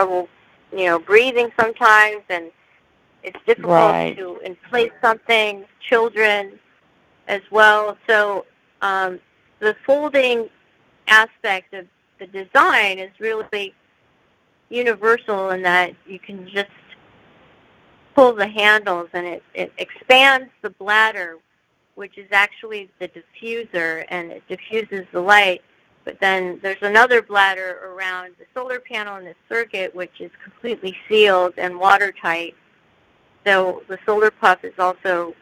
Trouble, 0.06 0.30
you 0.72 0.86
know, 0.86 1.00
breathing 1.00 1.52
sometimes, 1.60 2.24
and 2.30 2.52
it's 3.24 3.39
difficult 3.46 3.72
Right. 3.72 4.18
to 4.18 4.39
inflate 4.39 4.91
something. 5.02 5.65
Children, 5.80 6.60
as 7.28 7.41
well. 7.52 7.96
So 8.08 8.46
um, 8.82 9.20
the 9.60 9.76
folding 9.86 10.50
aspect 11.08 11.74
of 11.74 11.86
the 12.20 12.28
design 12.28 12.98
is 12.98 13.12
really 13.20 13.74
universal 14.70 15.52
in 15.52 15.62
that 15.62 15.94
you 16.08 16.18
can 16.18 16.48
just 16.48 16.70
pull 18.15 18.34
the 18.34 18.48
handles 18.48 19.10
and 19.13 19.28
it, 19.28 19.44
it 19.54 19.72
expands 19.78 20.50
the 20.63 20.72
bladder, 20.72 21.38
which 21.96 22.18
is 22.18 22.28
actually 22.32 22.89
the 23.00 23.10
diffuser, 23.10 24.06
and 24.10 24.32
it 24.32 24.44
diffuses 24.48 25.06
the 25.12 25.22
light. 25.22 25.62
But 26.06 26.20
then 26.20 26.60
there's 26.62 26.82
another 26.82 27.22
bladder 27.24 27.80
around 27.84 28.36
the 28.38 28.46
solar 28.54 28.80
panel 28.80 29.15
and 29.15 29.26
the 29.26 29.36
circuit, 29.50 29.94
which 29.94 30.22
is 30.22 30.32
completely 30.44 30.96
sealed 31.10 31.56
and 31.58 31.78
watertight. 31.78 32.56
So 33.46 33.82
the 33.88 33.98
SolarPuff 33.98 34.63
is 34.63 34.74
also 34.80 35.36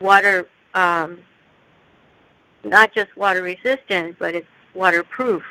water, 0.00 0.48
um, 0.74 1.18
not 2.64 2.94
just 2.94 3.14
water 3.16 3.42
resistant, 3.42 4.18
but 4.18 4.34
it's 4.34 4.48
waterproof. 4.74 5.42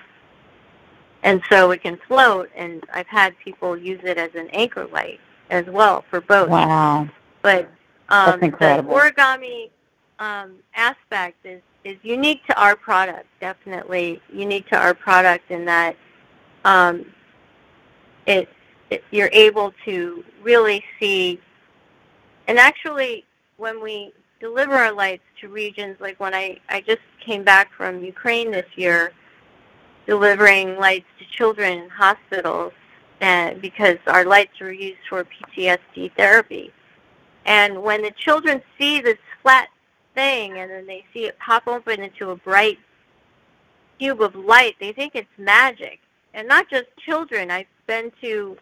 And 1.24 1.42
so 1.50 1.70
it 1.70 1.84
can 1.84 2.00
float, 2.08 2.50
and 2.56 2.84
I've 2.92 3.08
had 3.08 3.38
people 3.38 3.78
use 3.78 4.02
it 4.04 4.18
as 4.18 4.34
an 4.34 4.50
anchor 4.50 4.88
light 4.88 5.20
as 5.52 5.66
well 5.68 6.04
for 6.10 6.22
boats. 6.22 6.50
Wow. 6.50 7.08
But 7.44 7.70
um, 8.10 8.40
the 8.40 8.50
origami 8.50 9.70
um, 10.18 10.56
aspect 10.76 11.46
is, 11.46 11.62
is 11.84 11.98
unique 12.04 12.46
to 12.48 12.62
our 12.62 12.76
product, 12.76 13.28
definitely 13.40 14.22
unique 14.32 14.68
to 14.70 14.78
our 14.78 14.94
product 14.94 15.50
in 15.50 15.66
that 15.66 15.96
um, 16.64 17.06
it, 18.28 18.48
it 18.90 19.04
you're 19.12 19.32
able 19.32 19.74
to 19.86 20.24
really 20.44 20.84
see, 21.00 21.40
and 22.48 22.60
actually 22.60 23.26
when 23.58 23.82
we 23.82 24.14
deliver 24.40 24.74
our 24.74 24.92
lights 24.92 25.24
to 25.40 25.48
regions 25.48 25.96
like 26.00 26.20
when 26.20 26.34
I, 26.34 26.60
I 26.70 26.82
just 26.82 27.02
came 27.24 27.44
back 27.44 27.72
from 27.74 28.04
Ukraine 28.04 28.52
this 28.52 28.66
year, 28.76 29.14
delivering 30.08 30.78
lights 30.78 31.06
to 31.20 31.26
children 31.26 31.84
in 31.84 31.90
hospitals 31.90 32.74
because 33.62 33.98
our 34.08 34.26
lights 34.26 34.60
were 34.60 34.72
used 34.72 34.98
for 35.08 35.24
PTSD 35.24 36.12
therapy. 36.18 36.72
And 37.46 37.84
when 37.84 38.02
the 38.02 38.12
children 38.12 38.62
see 38.80 39.00
this 39.00 39.18
flat 39.42 39.70
thing 40.14 40.58
and 40.58 40.70
then 40.70 40.86
they 40.86 41.06
see 41.14 41.26
it 41.26 41.38
pop 41.40 41.68
open 41.68 42.02
into 42.02 42.32
a 42.32 42.36
bright 42.36 42.80
cube 44.00 44.22
of 44.22 44.36
light, 44.36 44.76
they 44.80 44.92
think 44.92 45.16
it's 45.16 45.30
magic. 45.38 46.00
And 46.34 46.48
not 46.48 46.70
just 46.70 46.86
children. 47.06 47.52
I've 47.52 47.68
been 47.88 48.12
to 48.22 48.58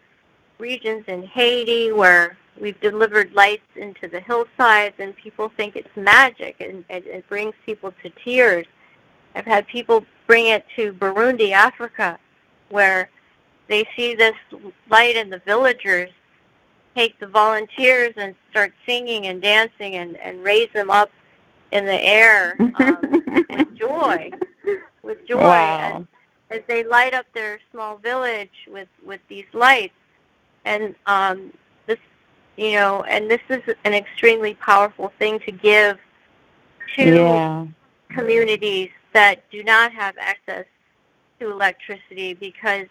regions 0.58 1.04
in 1.06 1.22
Haiti 1.22 1.92
where 1.92 2.36
we've 2.60 2.78
delivered 2.80 3.32
lights 3.32 3.62
into 3.76 4.06
the 4.08 4.20
hillsides 4.20 4.96
and 4.98 5.16
people 5.16 5.50
think 5.56 5.76
it's 5.76 5.96
magic 5.96 6.56
and, 6.60 6.84
and 6.90 7.04
it 7.06 7.26
brings 7.28 7.54
people 7.64 7.94
to 8.02 8.10
tears. 8.22 8.66
I've 9.34 9.46
had 9.46 9.66
people 9.68 10.04
bring 10.26 10.46
it 10.46 10.66
to 10.76 10.92
Burundi, 10.92 11.52
Africa, 11.52 12.18
where 12.68 13.08
they 13.68 13.88
see 13.96 14.14
this 14.14 14.34
light 14.90 15.16
and 15.16 15.32
the 15.32 15.40
villagers 15.46 16.10
take 16.94 17.18
the 17.20 17.26
volunteers 17.26 18.12
and 18.16 18.34
start 18.50 18.72
singing 18.84 19.26
and 19.26 19.40
dancing 19.40 19.94
and, 19.94 20.16
and 20.16 20.42
raise 20.42 20.68
them 20.74 20.90
up 20.90 21.10
in 21.72 21.84
the 21.84 22.02
air 22.02 22.56
um, 22.76 23.22
with 23.50 23.74
joy, 23.76 24.30
with 25.02 25.26
joy 25.26 25.38
Wow. 25.38 26.06
as, 26.50 26.58
as 26.58 26.62
they 26.66 26.84
light 26.84 27.14
up 27.14 27.26
their 27.32 27.58
small 27.70 27.96
village 27.96 28.50
with, 28.68 28.88
with 29.04 29.20
these 29.28 29.46
lights. 29.52 29.94
And 30.64 30.94
um, 31.06 31.52
this, 31.86 31.98
you 32.56 32.72
know, 32.72 33.02
and 33.04 33.30
this 33.30 33.40
is 33.48 33.62
an 33.84 33.94
extremely 33.94 34.54
powerful 34.54 35.12
thing 35.18 35.38
to 35.40 35.52
give 35.52 35.98
to 36.96 37.04
Yeah. 37.06 37.66
communities 38.10 38.90
that 39.12 39.48
do 39.50 39.62
not 39.64 39.92
have 39.92 40.14
access 40.18 40.66
to 41.38 41.50
electricity 41.50 42.34
because 42.34 42.86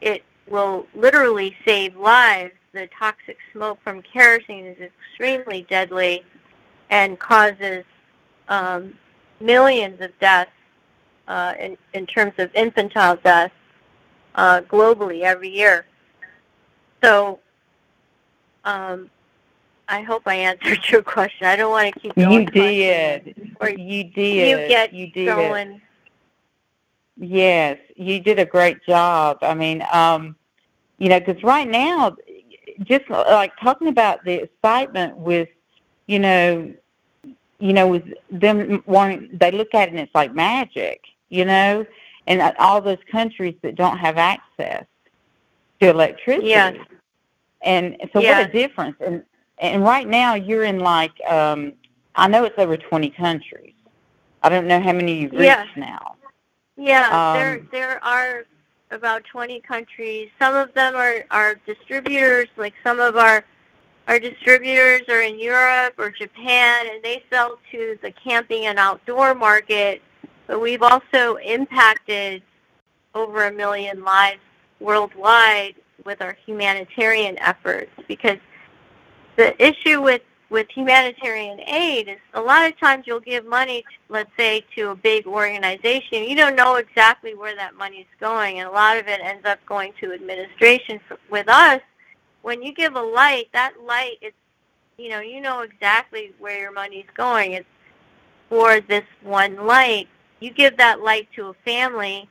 it 0.00 0.22
will 0.48 0.86
literally 0.94 1.54
save 1.64 1.96
lives. 1.96 2.52
The 2.72 2.88
toxic 2.98 3.38
smoke 3.52 3.78
from 3.82 4.02
kerosene 4.02 4.66
is 4.66 4.76
extremely 4.80 5.66
deadly 5.68 6.24
and 6.90 7.18
causes 7.18 7.84
um, 8.48 8.94
millions 9.40 10.00
of 10.00 10.18
deaths 10.18 10.50
uh, 11.28 11.54
in, 11.58 11.76
in 11.94 12.06
terms 12.06 12.32
of 12.38 12.54
infantile 12.54 13.16
deaths 13.16 13.54
uh, 14.34 14.60
globally 14.62 15.22
every 15.22 15.50
year. 15.50 15.86
So 17.02 17.38
um, 18.64 19.10
I 19.88 20.02
hope 20.02 20.22
I 20.26 20.34
answered 20.34 20.80
your 20.90 21.02
question. 21.02 21.46
I 21.46 21.56
don't 21.56 21.70
want 21.70 21.92
to 21.94 22.00
keep 22.00 22.14
going. 22.14 22.32
You 22.32 22.46
did. 22.46 23.56
Or 23.60 23.70
You 23.70 24.04
did. 24.04 24.60
you 24.62 24.68
get 24.68 24.92
you 24.92 25.10
did. 25.10 25.26
going. 25.26 25.80
Yes, 27.20 27.78
you 27.96 28.20
did 28.20 28.38
a 28.38 28.44
great 28.44 28.78
job. 28.86 29.38
I 29.42 29.54
mean, 29.54 29.84
um, 29.92 30.36
you 30.98 31.08
know, 31.08 31.18
because 31.18 31.42
right 31.42 31.68
now, 31.68 32.16
just 32.84 33.08
like 33.10 33.52
talking 33.60 33.88
about 33.88 34.24
the 34.24 34.34
excitement 34.44 35.16
with, 35.16 35.48
you 36.06 36.20
know, 36.20 36.72
you 37.58 37.72
know, 37.72 37.88
with 37.88 38.04
them 38.30 38.82
wanting, 38.86 39.30
they 39.32 39.50
look 39.50 39.74
at 39.74 39.88
it 39.88 39.90
and 39.92 40.00
it's 40.00 40.14
like 40.14 40.34
magic, 40.34 41.00
you 41.28 41.44
know, 41.44 41.84
and 42.26 42.40
all 42.58 42.80
those 42.80 42.98
countries 43.10 43.54
that 43.62 43.74
don't 43.74 43.98
have 43.98 44.16
access 44.16 44.84
to 45.80 45.88
electricity. 45.90 46.48
Yes. 46.48 46.76
And 47.62 47.96
so 48.12 48.20
Yes. 48.20 48.38
what 48.38 48.48
a 48.48 48.52
difference. 48.52 48.96
And 49.04 49.22
and 49.60 49.82
right 49.82 50.06
now 50.06 50.34
you're 50.34 50.64
in 50.64 50.78
like 50.78 51.12
um 51.28 51.72
I 52.14 52.28
know 52.28 52.44
it's 52.44 52.58
over 52.58 52.76
20 52.76 53.10
countries. 53.10 53.74
I 54.42 54.48
don't 54.48 54.66
know 54.66 54.80
how 54.80 54.92
many 54.92 55.20
you've 55.20 55.32
reached 55.32 55.44
Yes. 55.44 55.68
now. 55.76 56.16
Yeah, 56.76 57.32
there 57.34 57.54
Um, 57.54 57.68
there 57.72 58.04
are 58.04 58.44
about 58.90 59.24
20 59.24 59.60
countries. 59.60 60.30
Some 60.38 60.54
of 60.54 60.72
them 60.74 60.94
are, 60.94 61.24
are 61.30 61.56
distributors, 61.66 62.48
like 62.56 62.74
some 62.84 63.00
of 63.00 63.16
our 63.16 63.44
our 64.08 64.18
distributors 64.18 65.02
are 65.08 65.20
in 65.20 65.38
Europe 65.38 65.94
or 65.98 66.10
Japan, 66.10 66.86
and 66.90 67.02
they 67.04 67.22
sell 67.30 67.58
to 67.70 67.98
the 68.02 68.10
camping 68.12 68.64
and 68.66 68.78
outdoor 68.78 69.34
market. 69.34 70.02
But 70.46 70.60
we've 70.60 70.82
also 70.82 71.36
impacted 71.36 72.42
over 73.14 73.46
a 73.46 73.52
million 73.52 74.02
lives 74.02 74.40
worldwide 74.80 75.74
with 76.04 76.22
our 76.22 76.36
humanitarian 76.46 77.38
efforts 77.40 77.90
because 78.06 78.38
the 79.36 79.54
issue 79.62 80.00
with 80.02 80.22
with 80.50 80.66
humanitarian 80.74 81.60
aid 81.60 82.08
is 82.08 82.16
a 82.32 82.40
lot 82.40 82.66
of 82.66 82.78
times 82.80 83.04
you'll 83.06 83.20
give 83.20 83.44
money, 83.44 83.84
let's 84.08 84.30
say, 84.38 84.64
to 84.74 84.88
a 84.88 84.94
big 84.94 85.26
organization. 85.26 86.24
You 86.24 86.34
don't 86.34 86.56
know 86.56 86.76
exactly 86.76 87.34
where 87.34 87.54
that 87.54 87.74
money's 87.74 88.06
going, 88.18 88.58
and 88.58 88.66
a 88.66 88.72
lot 88.72 88.96
of 88.96 89.06
it 89.08 89.20
ends 89.22 89.44
up 89.44 89.58
going 89.66 89.92
to 90.00 90.14
administration. 90.14 91.00
With 91.30 91.50
us, 91.50 91.82
when 92.42 92.62
you 92.62 92.72
give 92.72 92.96
a 92.96 93.02
light, 93.02 93.48
that 93.52 93.74
light, 93.82 94.18
it's, 94.20 94.36
you 94.96 95.08
know, 95.10 95.20
you 95.20 95.40
know 95.40 95.60
exactly 95.60 96.32
where 96.38 96.58
your 96.60 96.72
money's 96.72 97.06
going. 97.14 97.52
It's 97.52 97.66
for 98.48 98.80
this 98.80 99.04
one 99.22 99.66
light. 99.66 100.08
You 100.40 100.50
give 100.50 100.76
that 100.78 101.00
light 101.00 101.28
to 101.36 101.48
a 101.48 101.54
family, 101.64 102.28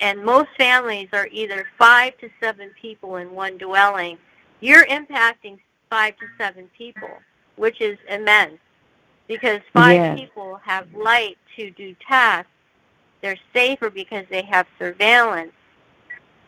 and 0.00 0.24
most 0.24 0.48
families 0.56 1.08
are 1.12 1.28
either 1.32 1.66
five 1.78 2.16
to 2.18 2.28
seven 2.40 2.70
people 2.80 3.16
in 3.16 3.32
one 3.32 3.56
dwelling. 3.58 4.18
You're 4.60 4.86
impacting 4.86 5.58
five 5.90 6.16
to 6.18 6.26
seven 6.36 6.68
people, 6.76 7.10
which 7.56 7.80
is 7.80 7.98
immense 8.08 8.58
because 9.28 9.60
five 9.72 9.96
Yes. 9.96 10.18
people 10.18 10.56
have 10.64 10.86
light 10.94 11.38
to 11.56 11.70
do 11.70 11.94
tasks. 12.06 12.50
They're 13.20 13.38
safer 13.52 13.90
because 13.90 14.26
they 14.30 14.42
have 14.42 14.66
surveillance. 14.78 15.52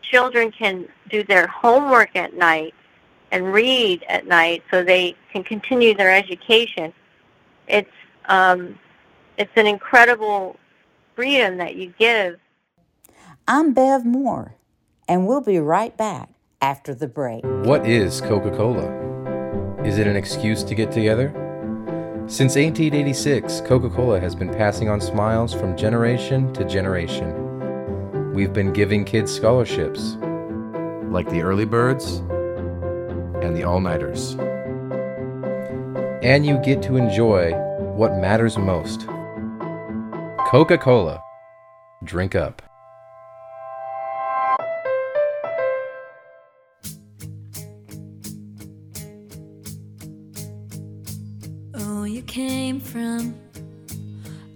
Children 0.01 0.51
can 0.51 0.87
do 1.09 1.23
their 1.23 1.47
homework 1.47 2.15
at 2.15 2.33
night 2.33 2.73
and 3.31 3.53
read 3.53 4.03
at 4.09 4.27
night 4.27 4.63
so 4.69 4.83
they 4.83 5.15
can 5.31 5.43
continue 5.43 5.93
their 5.95 6.13
education. 6.13 6.93
It's 7.67 7.89
um, 8.25 8.77
it's 9.37 9.51
an 9.55 9.67
incredible 9.67 10.57
freedom 11.15 11.57
that 11.57 11.75
you 11.75 11.93
give 11.97 12.39
I'm 13.47 13.73
Bev 13.73 14.05
Moore, 14.05 14.55
and 15.07 15.27
we'll 15.27 15.41
be 15.41 15.59
right 15.59 15.95
back 15.97 16.29
after 16.61 16.93
the 16.93 17.07
break. 17.07 17.43
What 17.43 17.85
is 17.85 18.21
Coca 18.21 18.51
Cola? 18.51 18.87
Is 19.83 19.97
it 19.97 20.07
an 20.07 20.15
excuse 20.15 20.63
to 20.63 20.75
get 20.75 20.91
together? 20.91 21.31
Since 22.27 22.55
1886, 22.55 23.61
Coca 23.61 23.89
Cola 23.89 24.19
has 24.19 24.35
been 24.35 24.53
passing 24.53 24.89
on 24.89 25.01
smiles 25.01 25.53
from 25.53 25.75
generation 25.75 26.53
to 26.53 26.63
generation. 26.63 27.50
We've 28.33 28.53
been 28.53 28.71
giving 28.71 29.03
kids 29.03 29.29
scholarships, 29.29 30.15
like 31.11 31.29
the 31.29 31.41
early 31.41 31.65
birds 31.65 32.19
and 33.43 33.53
the 33.53 33.65
all 33.65 33.81
nighters. 33.81 34.37
And 36.23 36.45
you 36.45 36.57
get 36.59 36.81
to 36.83 36.95
enjoy 36.95 37.51
what 37.97 38.15
matters 38.15 38.57
most 38.57 39.05
Coca 40.47 40.77
Cola. 40.77 41.21
Drink 42.05 42.33
up. 42.35 42.61
Oh, 51.73 52.05
you 52.05 52.21
came 52.21 52.79
from 52.79 53.35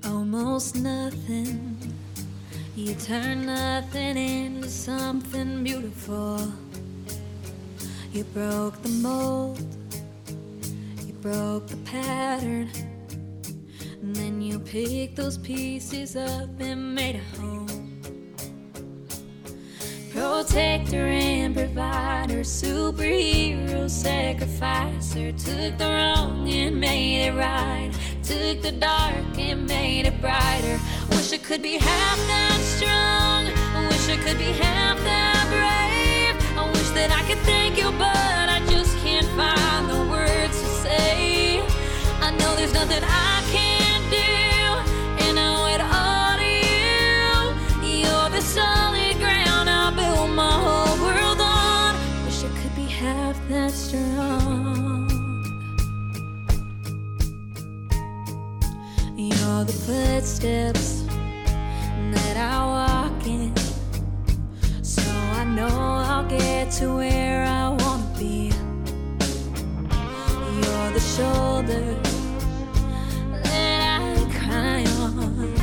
almost 0.06 0.78
nothing. 0.78 1.75
You 2.78 2.94
turned 2.96 3.46
nothing 3.46 4.18
into 4.18 4.68
something 4.68 5.64
beautiful. 5.64 6.52
You 8.12 8.26
broke 8.26 8.82
the 8.82 8.90
mold, 8.90 9.62
you 11.08 11.14
broke 11.14 11.68
the 11.68 11.78
pattern. 11.78 12.70
And 14.02 14.14
then 14.14 14.42
you 14.42 14.60
picked 14.60 15.16
those 15.16 15.38
pieces 15.38 16.18
up 16.18 16.50
and 16.60 16.94
made 16.94 17.16
a 17.16 17.40
home. 17.40 18.02
Protector 20.12 21.08
and 21.08 21.56
provider, 21.56 22.42
superhero, 22.42 23.90
sacrificer. 23.90 25.32
Took 25.32 25.78
the 25.78 25.86
wrong 25.86 26.50
and 26.50 26.78
made 26.78 27.28
it 27.28 27.36
right. 27.36 27.92
Took 28.22 28.62
the 28.62 28.74
dark 28.74 29.38
and 29.38 29.66
made 29.66 30.08
it 30.08 30.20
brighter. 30.20 30.80
Wish 31.26 31.34
I 31.34 31.38
could 31.40 31.64
be 31.64 31.80
half 31.80 32.18
that 32.28 32.60
strong. 32.62 33.48
I 33.74 33.88
wish 33.90 34.10
I 34.10 34.18
could 34.24 34.38
be 34.38 34.52
half 34.62 35.00
that 35.00 35.46
brave. 35.50 36.38
I 36.56 36.70
wish 36.70 36.90
that 36.90 37.10
I 37.10 37.24
could 37.28 37.40
thank 37.40 37.80
you, 37.80 37.90
but 37.94 38.46
I 38.56 38.62
just 38.70 38.96
can't 39.00 39.26
find 39.30 39.90
the 39.90 40.06
words 40.08 40.62
to 40.62 40.68
say. 40.86 41.62
I 42.22 42.30
know 42.30 42.56
there's 42.56 42.76
nothing 42.76 43.02
I 43.04 43.42
can 43.50 44.02
do, 44.14 45.26
and 45.26 45.40
I 45.40 45.48
owe 45.58 45.74
it 45.74 45.82
all 45.98 46.38
to 46.38 46.52
you. 46.70 48.04
You're 48.04 48.30
the 48.30 48.42
solid 48.42 49.18
ground 49.18 49.68
I 49.68 49.90
built 49.98 50.30
my 50.30 50.54
whole 50.66 50.96
world 51.08 51.42
on. 51.42 51.96
Wish 52.26 52.44
I 52.44 52.50
could 52.62 52.76
be 52.76 52.86
half 52.86 53.36
that 53.50 53.72
strong. 53.72 55.10
You're 59.18 59.64
the 59.64 59.74
footsteps 59.74 60.95
to 66.80 66.98
where 66.98 67.46
I 67.46 67.70
wanna 67.70 68.04
be. 68.20 68.52
You're 70.60 70.92
the 70.92 71.00
shoulder 71.00 71.96
that 73.44 74.02
I 74.02 74.16
cry 74.38 74.84
on, 75.00 75.54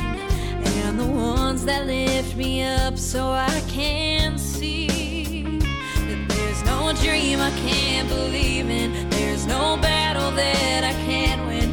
and 0.65 0.99
the 0.99 1.05
ones 1.05 1.65
that 1.65 1.85
lift 1.85 2.35
me 2.35 2.63
up 2.63 2.97
so 2.97 3.27
I 3.27 3.61
can 3.67 4.39
see 4.39 5.59
that 5.59 6.25
there's 6.29 6.63
no 6.65 6.93
dream 6.93 7.39
I 7.39 7.51
can't 7.67 8.09
believe 8.09 8.71
in. 8.71 9.07
There's 9.11 9.45
no 9.45 9.77
battle 9.77 10.31
that 10.31 10.83
I 10.83 10.93
can't 11.05 11.45
win. 11.45 11.69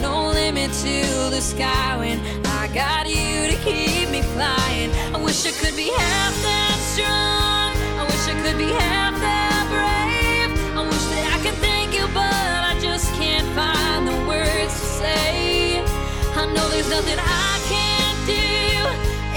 No 0.00 0.30
limit 0.30 0.72
to 0.84 1.28
the 1.28 1.42
sky 1.42 1.98
when 1.98 2.18
I 2.46 2.66
got 2.72 3.06
you 3.06 3.46
to 3.46 3.56
keep 3.62 4.08
me 4.08 4.22
flying. 4.22 4.90
I 5.14 5.22
wish 5.22 5.44
I 5.44 5.50
could 5.50 5.76
be 5.76 5.90
half 5.90 6.34
that 6.42 6.78
strong. 6.94 7.49
Nothing 8.66 10.50
I 10.76 10.82
wish 10.88 11.06
that 11.12 11.24
I 11.34 11.38
could 11.44 11.58
thank 11.60 11.94
you 11.94 12.06
but 12.12 12.60
I 12.70 12.78
just 12.80 13.12
can't 13.14 13.46
find 13.54 14.06
the 14.06 14.16
words 14.28 14.74
to 14.74 14.86
say 15.00 15.82
I 16.34 16.46
know 16.52 16.68
there's 16.68 16.86
something 16.86 17.18
I 17.18 17.58
can 17.68 18.14
do, 18.24 18.40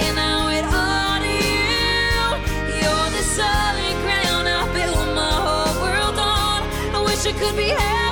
and 0.05 0.19
I 0.19 0.29
owe 0.39 0.51
it 0.59 0.65
all 0.71 1.19
to 1.25 1.33
you. 1.51 2.79
You're 2.79 3.09
the 3.17 3.23
solid 3.23 3.95
ground 4.05 4.47
I 4.47 4.63
my 5.13 5.35
whole 5.45 5.81
world 5.83 6.17
on. 6.19 6.63
I 6.95 7.03
wish 7.03 7.25
I 7.25 7.33
could 7.33 7.57
be 7.57 7.69
half 7.69 8.02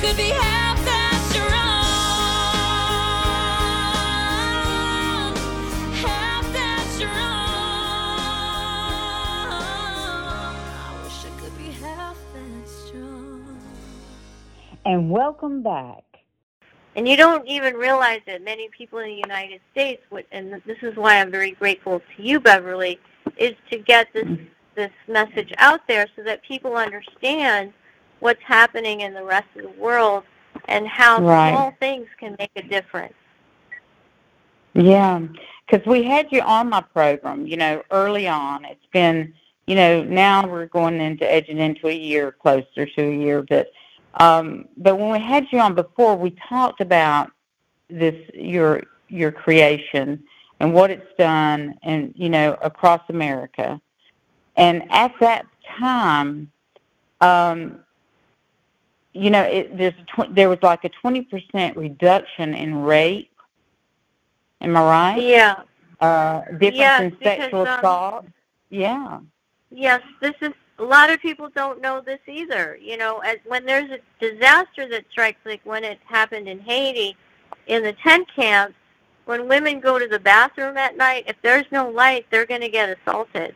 could 0.00 0.16
be 0.16 0.30
half 0.30 0.82
that 0.86 1.20
strong, 1.30 1.50
half 5.94 6.52
that 6.54 6.86
strong. 6.86 7.12
I 10.72 11.02
wish 11.04 11.26
I 11.26 11.30
could 11.38 11.58
be 11.58 11.70
half 11.84 12.16
that 12.32 12.66
strong. 12.66 13.58
And 14.86 15.10
welcome 15.10 15.62
back. 15.62 16.02
And 16.96 17.06
you 17.06 17.18
don't 17.18 17.46
even 17.46 17.74
realize 17.74 18.22
that 18.26 18.42
many 18.42 18.70
people 18.70 19.00
in 19.00 19.08
the 19.08 19.22
United 19.22 19.60
States, 19.70 20.02
would, 20.10 20.24
and 20.32 20.62
this 20.64 20.78
is 20.80 20.96
why 20.96 21.20
I'm 21.20 21.30
very 21.30 21.50
grateful 21.50 22.00
to 22.00 22.22
you, 22.22 22.40
Beverly, 22.40 22.98
is 23.36 23.54
to 23.70 23.76
get 23.78 24.10
this 24.14 24.26
this 24.76 24.92
message 25.08 25.52
out 25.58 25.86
there 25.88 26.06
so 26.16 26.22
that 26.22 26.42
people 26.42 26.76
understand 26.76 27.74
what's 28.20 28.42
happening 28.42 29.00
in 29.00 29.14
the 29.14 29.24
rest 29.24 29.48
of 29.56 29.62
the 29.62 29.80
world 29.80 30.24
and 30.66 30.86
how 30.86 31.20
Right. 31.20 31.50
small 31.52 31.70
things 31.80 32.06
can 32.18 32.36
make 32.38 32.50
a 32.56 32.62
difference. 32.62 33.14
Yeah, 34.74 35.20
because 35.68 35.84
we 35.86 36.02
had 36.04 36.28
you 36.30 36.40
on 36.42 36.68
my 36.68 36.80
program, 36.80 37.46
you 37.46 37.56
know, 37.56 37.82
early 37.90 38.28
on. 38.28 38.64
It's 38.64 38.86
been, 38.92 39.34
you 39.66 39.74
know, 39.74 40.02
now 40.04 40.46
we're 40.46 40.66
going 40.66 41.00
into 41.00 41.30
edging 41.30 41.58
into 41.58 41.88
a 41.88 41.94
year, 41.94 42.32
closer 42.32 42.86
to 42.86 43.02
a 43.02 43.16
year. 43.16 43.42
But, 43.42 43.70
um, 44.14 44.68
but 44.76 44.98
when 44.98 45.10
we 45.10 45.18
had 45.18 45.46
you 45.50 45.58
on 45.58 45.74
before, 45.74 46.16
we 46.16 46.34
talked 46.48 46.80
about 46.80 47.30
this 47.88 48.14
your 48.34 48.82
your 49.08 49.32
creation 49.32 50.22
and 50.60 50.72
what 50.72 50.90
it's 50.90 51.12
done, 51.18 51.74
and 51.82 52.12
you 52.16 52.28
know, 52.28 52.56
across 52.62 53.00
America. 53.08 53.80
And 54.56 54.82
at 54.90 55.12
that 55.20 55.46
time, 55.78 56.50
um, 57.20 57.80
you 59.12 59.30
know, 59.30 59.42
it, 59.42 59.76
there's 59.76 59.94
a 59.94 60.24
tw- 60.24 60.34
there 60.34 60.48
was 60.48 60.58
like 60.62 60.84
a 60.84 60.88
twenty 60.88 61.22
percent 61.22 61.76
reduction 61.76 62.54
in 62.54 62.82
rape. 62.82 63.30
Am 64.60 64.76
I 64.76 64.80
right? 64.80 65.22
Yeah. 65.22 65.62
Uh, 66.00 66.40
difference 66.52 66.76
Yes, 66.76 67.00
in 67.02 67.10
because, 67.10 67.24
sexual 67.24 67.60
um, 67.62 67.78
assault. 67.78 68.26
Yeah. 68.70 69.20
Yes, 69.70 70.02
this 70.20 70.34
is 70.40 70.52
a 70.78 70.84
lot 70.84 71.10
of 71.10 71.20
people 71.20 71.50
don't 71.54 71.80
know 71.80 72.00
this 72.00 72.20
either. 72.26 72.78
You 72.80 72.96
know, 72.96 73.18
as 73.18 73.36
when 73.46 73.66
there's 73.66 73.90
a 73.90 73.98
disaster 74.20 74.88
that 74.88 75.04
strikes, 75.10 75.40
like 75.44 75.60
when 75.64 75.84
it 75.84 75.98
happened 76.06 76.48
in 76.48 76.60
Haiti, 76.60 77.16
in 77.66 77.82
the 77.82 77.92
tent 77.94 78.28
camps, 78.34 78.74
when 79.26 79.48
women 79.48 79.80
go 79.80 79.98
to 79.98 80.06
the 80.06 80.18
bathroom 80.18 80.76
at 80.76 80.96
night, 80.96 81.24
if 81.26 81.36
there's 81.42 81.66
no 81.70 81.88
light, 81.90 82.26
they're 82.30 82.46
going 82.46 82.62
to 82.62 82.68
get 82.68 82.96
assaulted 82.98 83.54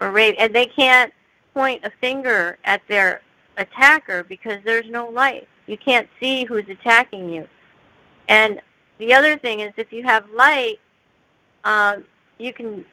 or 0.00 0.10
raped, 0.10 0.38
and 0.38 0.54
they 0.54 0.66
can't 0.66 1.12
point 1.54 1.84
a 1.84 1.90
finger 2.00 2.58
at 2.64 2.82
their 2.88 3.22
attacker 3.56 4.24
because 4.24 4.60
there's 4.64 4.88
no 4.90 5.08
light. 5.08 5.48
You 5.66 5.76
can't 5.76 6.08
see 6.20 6.44
who's 6.44 6.68
attacking 6.68 7.28
you. 7.30 7.48
And 8.28 8.60
the 8.98 9.14
other 9.14 9.36
thing 9.38 9.60
is, 9.60 9.72
if 9.76 9.92
you 9.92 10.02
have 10.04 10.28
light, 10.30 10.78
um, 11.64 12.04
you 12.38 12.52
can 12.52 12.84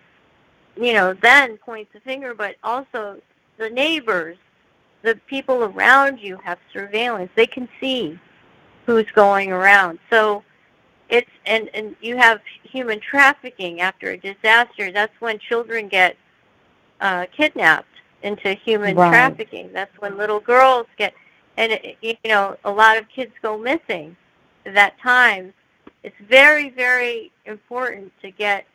you 0.80 0.94
know, 0.94 1.14
then 1.22 1.58
point 1.58 1.88
the 1.94 2.00
finger, 2.00 2.34
but 2.34 2.56
also 2.64 3.20
the 3.58 3.70
neighbors, 3.70 4.38
the 5.04 5.16
people 5.28 5.64
around 5.64 6.20
you 6.20 6.38
have 6.44 6.58
surveillance. 6.72 7.30
They 7.36 7.48
can 7.48 7.68
see 7.80 8.20
who's 8.86 9.06
going 9.14 9.52
around. 9.52 10.00
So 10.10 10.44
it's 11.10 11.30
and 11.46 11.70
and 11.74 11.96
you 12.02 12.18
have 12.18 12.42
human 12.64 13.00
trafficking 13.00 13.82
after 13.82 14.12
a 14.12 14.18
disaster. 14.18 14.92
That's 14.92 15.14
when 15.20 15.40
children 15.40 15.88
get 15.88 16.18
uh, 17.02 17.26
kidnapped 17.36 17.88
into 18.24 18.54
human 18.54 18.96
Right. 18.96 19.10
trafficking. 19.10 19.72
That's 19.74 19.96
when 20.00 20.18
little 20.18 20.40
girls 20.40 20.88
get 20.98 21.14
and 21.58 21.74
it, 21.74 21.98
you 22.02 22.16
know 22.26 22.58
a 22.66 22.72
lot 22.72 22.98
of 22.98 23.08
kids 23.10 23.32
go 23.42 23.58
missing 23.58 24.16
at 24.66 24.74
that 24.76 25.00
time. 25.00 25.54
It's 26.04 26.16
very 26.30 26.70
very 26.72 27.32
important 27.46 28.12
to 28.22 28.32
get 28.32 28.66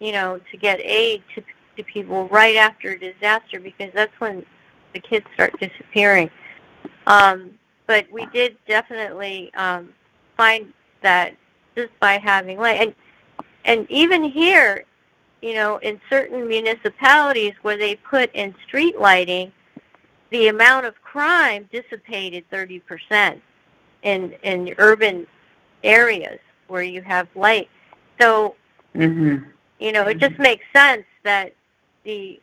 you 0.00 0.12
know, 0.12 0.40
to 0.50 0.56
get 0.56 0.80
aid 0.82 1.22
to, 1.34 1.42
to 1.76 1.84
people 1.84 2.28
right 2.28 2.56
after 2.56 2.90
a 2.90 2.98
disaster 2.98 3.60
because 3.60 3.90
that's 3.94 4.12
when 4.20 4.44
the 4.94 5.00
kids 5.00 5.26
start 5.34 5.58
disappearing. 5.60 6.28
Um, 7.06 7.52
but 7.86 8.06
we 8.12 8.26
did 8.26 8.56
definitely 8.66 9.52
um, 9.54 9.90
find 10.36 10.72
that 11.02 11.36
just 11.76 11.90
by 12.00 12.18
having 12.18 12.58
light, 12.58 12.80
and 12.80 12.94
and 13.64 13.90
even 13.90 14.24
here, 14.24 14.84
you 15.42 15.54
know, 15.54 15.76
in 15.78 16.00
certain 16.08 16.46
municipalities 16.46 17.52
where 17.62 17.76
they 17.76 17.96
put 17.96 18.32
in 18.32 18.54
street 18.66 18.98
lighting, 18.98 19.52
the 20.30 20.48
amount 20.48 20.86
of 20.86 21.00
crime 21.02 21.68
dissipated 21.72 22.48
30% 22.50 23.40
in 24.02 24.32
in 24.42 24.74
urban 24.78 25.26
areas 25.84 26.38
where 26.68 26.82
you 26.82 27.02
have 27.02 27.28
light. 27.34 27.68
So 28.20 28.54
Mhm. 28.94 29.44
you 29.78 29.92
know, 29.92 30.06
it 30.06 30.18
just 30.18 30.38
makes 30.38 30.64
sense 30.72 31.04
that 31.24 31.52
the 32.04 32.40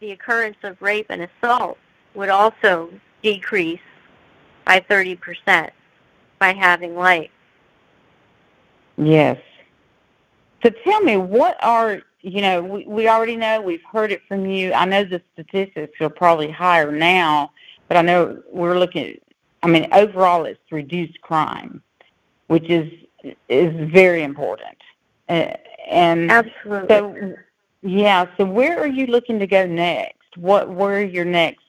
the 0.00 0.12
occurrence 0.12 0.56
of 0.62 0.80
rape 0.80 1.06
and 1.10 1.22
assault 1.22 1.76
would 2.14 2.28
also 2.28 2.90
decrease 3.22 3.80
by 4.64 4.80
30% 4.80 5.72
by 6.38 6.52
having 6.52 6.96
light. 6.96 7.30
Yes. 8.96 9.38
So 10.62 10.70
tell 10.70 11.00
me, 11.00 11.16
what 11.16 11.56
are 11.62 12.02
you 12.28 12.42
know? 12.42 12.62
We 12.62 12.86
we 12.86 13.08
already 13.08 13.36
know 13.36 13.60
we've 13.60 13.82
heard 13.90 14.12
it 14.12 14.22
from 14.28 14.46
you. 14.46 14.72
I 14.72 14.84
know 14.84 15.04
the 15.04 15.22
statistics 15.32 16.00
are 16.00 16.10
probably 16.10 16.50
higher 16.50 16.92
now, 16.92 17.52
but 17.88 17.96
I 17.96 18.02
know 18.02 18.42
we're 18.52 18.78
looking. 18.78 19.14
At, 19.14 19.20
I 19.62 19.66
mean, 19.66 19.88
overall, 19.92 20.44
it's 20.44 20.60
reduced 20.70 21.20
crime, 21.22 21.82
which 22.48 22.68
is 22.68 22.90
is 23.48 23.72
very 23.90 24.22
important. 24.22 24.76
Uh, 25.28 25.52
and 25.90 26.30
Absolutely. 26.30 26.88
so, 26.88 27.34
yeah. 27.82 28.26
So 28.36 28.44
where 28.44 28.78
are 28.78 28.86
you 28.86 29.06
looking 29.06 29.38
to 29.38 29.46
go 29.46 29.66
next? 29.66 30.36
What 30.36 30.68
where 30.70 30.98
are 30.98 31.04
your 31.04 31.24
next? 31.24 31.64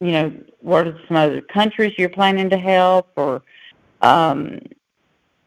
You 0.00 0.12
know, 0.12 0.32
what 0.60 0.86
are 0.86 0.98
some 1.08 1.16
other 1.16 1.40
countries 1.40 1.94
you're 1.98 2.08
planning 2.08 2.48
to 2.50 2.56
help, 2.56 3.10
or 3.16 3.42
um, 4.02 4.60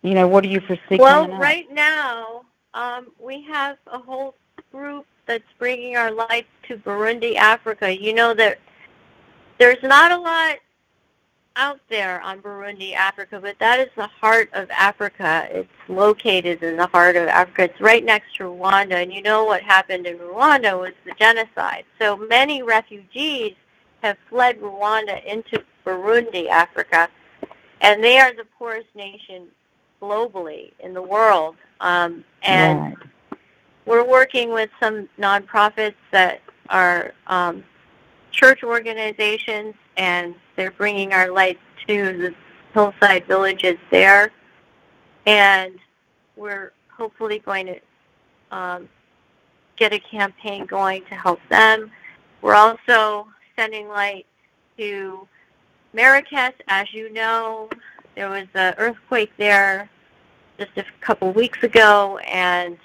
you 0.04 0.14
know, 0.14 0.28
what 0.28 0.44
do 0.44 0.50
you 0.50 0.60
foresee 0.60 0.98
Well, 0.98 1.28
right 1.30 1.72
now, 1.72 2.44
um, 2.74 3.08
we 3.20 3.42
have 3.44 3.78
a 3.88 4.00
whole 4.00 4.36
group 4.72 5.06
that's 5.26 5.44
bringing 5.58 5.96
our 5.96 6.12
lights 6.12 6.48
to 6.68 6.78
Burundi, 6.78 7.36
Africa. 7.36 7.96
You 7.96 8.14
know 8.14 8.34
that 8.34 8.60
there's 9.58 9.82
not 9.84 10.12
a 10.12 10.18
lot 10.18 10.58
out 11.56 11.80
there 11.88 12.20
on 12.22 12.42
Burundi, 12.42 12.96
Africa, 12.96 13.40
but 13.40 13.58
that 13.60 13.80
is 13.80 13.90
the 13.96 14.08
heart 14.08 14.50
of 14.54 14.70
Africa. 14.72 15.48
It's 15.52 15.70
located 15.88 16.64
in 16.64 16.78
the 16.78 16.88
heart 16.88 17.16
of 17.16 17.28
Africa. 17.28 17.66
It's 17.66 17.80
right 17.82 18.04
next 18.04 18.36
to 18.38 18.46
Rwanda, 18.46 19.04
and 19.04 19.14
you 19.14 19.22
know 19.22 19.44
what 19.46 19.62
happened 19.62 20.08
in 20.08 20.18
Rwanda 20.18 20.80
was 20.80 20.94
the 21.06 21.14
genocide. 21.20 21.86
So 22.00 22.18
many 22.18 22.64
refugees 22.64 23.54
have 24.02 24.18
fled 24.30 24.60
Rwanda 24.60 25.24
into 25.26 25.64
Burundi, 25.86 26.50
Africa, 26.50 27.08
and 27.82 28.04
they 28.04 28.18
are 28.20 28.34
the 28.34 28.46
poorest 28.58 28.88
nation 28.96 29.48
globally 30.04 30.72
in 30.80 30.94
the 30.94 31.02
world. 31.02 31.56
Um, 31.80 32.24
and 32.44 32.80
Right. 32.80 32.98
we're 33.86 34.04
working 34.04 34.52
with 34.52 34.70
some 34.82 35.08
nonprofits 35.18 35.96
that 36.12 36.42
are 36.70 37.14
um, 37.28 37.64
church 38.32 38.64
organizations, 38.64 39.76
and 39.98 40.36
they're 40.56 40.72
bringing 40.72 41.14
our 41.14 41.30
lights 41.32 41.60
to 41.88 42.18
the 42.18 42.36
hillside 42.74 43.26
villages 43.28 43.78
there. 43.92 44.32
And 45.26 45.80
we're 46.36 46.72
hopefully 46.90 47.40
going 47.40 47.68
to 47.68 47.80
um, 48.52 48.90
get 49.78 49.94
a 49.94 50.00
campaign 50.00 50.66
going 50.66 51.04
to 51.06 51.16
help 51.16 51.40
them. 51.50 51.92
We're 52.42 52.56
also 52.56 53.28
sending 53.56 53.88
light 53.88 54.26
to 54.78 55.28
Marrakesh. 55.94 56.56
As 56.68 56.94
you 56.94 57.12
know, 57.14 57.70
there 58.16 58.30
was 58.30 58.48
an 58.54 58.74
earthquake 58.78 59.32
there 59.38 59.90
just 60.58 60.72
a 60.78 60.86
couple 61.02 61.32
weeks 61.32 61.64
ago, 61.64 62.18
and 62.20 62.78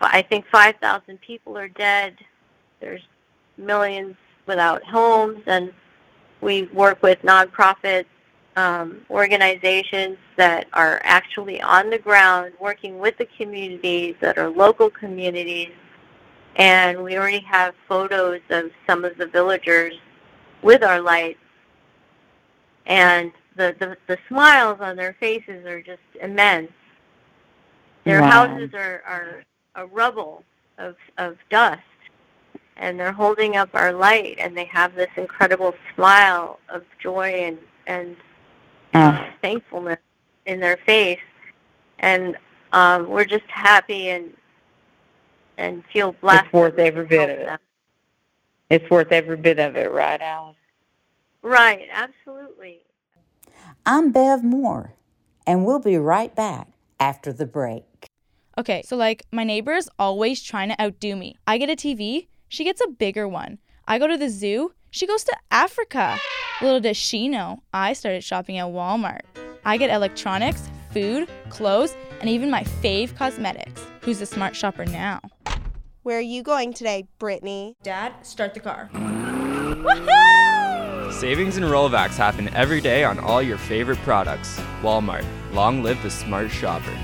I 0.00 0.22
think 0.22 0.46
5,000 0.46 1.20
people 1.20 1.56
are 1.56 1.68
dead. 1.68 2.16
There's 2.80 3.02
millions 3.56 4.16
without 4.46 4.82
homes, 4.82 5.42
and 5.46 5.72
we 6.40 6.64
work 6.64 7.02
with 7.02 7.20
nonprofit 7.22 8.06
um, 8.56 9.02
organizations 9.10 10.16
that 10.36 10.66
are 10.72 11.00
actually 11.04 11.60
on 11.60 11.90
the 11.90 11.98
ground 11.98 12.52
working 12.60 12.98
with 12.98 13.16
the 13.18 13.26
communities 13.36 14.16
that 14.20 14.38
are 14.38 14.48
local 14.48 14.90
communities. 14.90 15.72
And 16.56 17.02
we 17.02 17.16
already 17.16 17.40
have 17.40 17.74
photos 17.88 18.40
of 18.50 18.70
some 18.86 19.04
of 19.04 19.16
the 19.18 19.26
villagers 19.26 19.94
with 20.62 20.82
our 20.82 21.00
lights. 21.00 21.38
And 22.86 23.32
the, 23.56 23.74
the, 23.78 23.96
the 24.06 24.18
smiles 24.28 24.78
on 24.80 24.96
their 24.96 25.14
faces 25.20 25.66
are 25.66 25.82
just 25.82 26.00
immense. 26.20 26.72
Their 28.04 28.22
Wow. 28.22 28.46
houses 28.46 28.70
are, 28.74 29.02
are 29.06 29.44
a 29.76 29.86
rubble 29.86 30.44
of, 30.78 30.96
of 31.18 31.36
dust 31.50 31.82
and 32.76 32.98
they're 32.98 33.12
holding 33.12 33.56
up 33.56 33.70
our 33.74 33.92
light 33.92 34.36
and 34.38 34.56
they 34.56 34.64
have 34.66 34.94
this 34.94 35.10
incredible 35.16 35.74
smile 35.94 36.58
of 36.68 36.82
joy 37.02 37.28
and 37.44 37.58
and 37.86 38.16
Oh, 38.94 39.26
thankfulness 39.42 39.98
in 40.46 40.60
their 40.60 40.78
face 40.86 41.20
and 42.00 42.36
um 42.72 43.08
we're 43.08 43.24
just 43.24 43.44
happy 43.48 44.10
and 44.10 44.32
and 45.58 45.84
feel 45.92 46.12
blessed 46.20 46.46
it's 46.46 46.52
worth 46.52 46.78
every 46.78 47.06
bit 47.06 47.30
of 47.30 47.38
it. 47.38 47.46
them. 47.46 47.58
It's 48.70 48.88
worth 48.90 49.12
every 49.12 49.36
bit 49.36 49.58
of 49.58 49.76
it, 49.76 49.90
right, 49.92 50.20
Alice? 50.20 50.56
right 51.42 51.88
absolutely 51.92 52.80
I'm 53.86 54.12
Bev 54.12 54.44
Moore, 54.44 54.94
and 55.46 55.64
we'll 55.64 55.78
be 55.78 55.96
right 55.96 56.34
back 56.34 56.68
after 56.98 57.32
the 57.32 57.46
break. 57.46 57.84
Okay, 58.58 58.82
so 58.84 58.94
like 58.94 59.24
my 59.32 59.42
neighbor 59.42 59.72
is 59.72 59.88
always 59.98 60.42
trying 60.42 60.68
to 60.68 60.80
outdo 60.80 61.16
me. 61.16 61.36
I 61.46 61.56
get 61.56 61.70
a 61.70 61.76
TV, 61.76 62.28
she 62.48 62.62
gets 62.62 62.82
a 62.82 62.90
bigger 62.90 63.26
one. 63.26 63.58
I 63.88 63.98
go 63.98 64.06
to 64.06 64.18
the 64.18 64.28
zoo, 64.28 64.74
she 64.90 65.06
goes 65.06 65.24
to 65.24 65.36
Africa. 65.50 66.18
Little 66.60 66.80
does 66.80 66.98
she 66.98 67.26
know, 67.28 67.62
I 67.72 67.94
started 67.94 68.22
shopping 68.22 68.58
at 68.58 68.66
Walmart. 68.66 69.22
I 69.64 69.78
get 69.78 69.88
electronics, 69.88 70.68
food, 70.92 71.28
clothes, 71.48 71.96
and 72.20 72.28
even 72.28 72.50
my 72.50 72.64
fave 72.64 73.16
cosmetics. 73.16 73.82
Who's 74.02 74.20
a 74.20 74.26
smart 74.26 74.54
shopper 74.54 74.84
now? 74.84 75.20
Where 76.02 76.18
are 76.18 76.22
you 76.22 76.42
going 76.42 76.74
today, 76.74 77.08
Brittany? 77.18 77.76
Dad, 77.82 78.12
start 78.26 78.52
the 78.52 78.60
car. 78.60 78.90
Savings 81.20 81.58
and 81.58 81.66
rollbacks 81.66 82.16
happen 82.16 82.48
every 82.54 82.80
day 82.80 83.04
on 83.04 83.18
all 83.18 83.42
your 83.42 83.58
favorite 83.58 83.98
products. 83.98 84.58
Walmart. 84.80 85.26
Long 85.52 85.82
live 85.82 86.02
the 86.02 86.10
smart 86.10 86.50
shopper. 86.50 86.96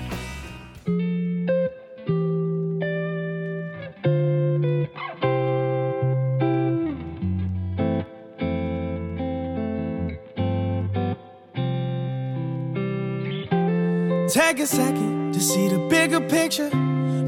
Take 14.30 14.60
a 14.60 14.66
second 14.66 15.34
to 15.34 15.40
see 15.40 15.68
the 15.68 15.86
bigger 15.90 16.22
picture. 16.22 16.70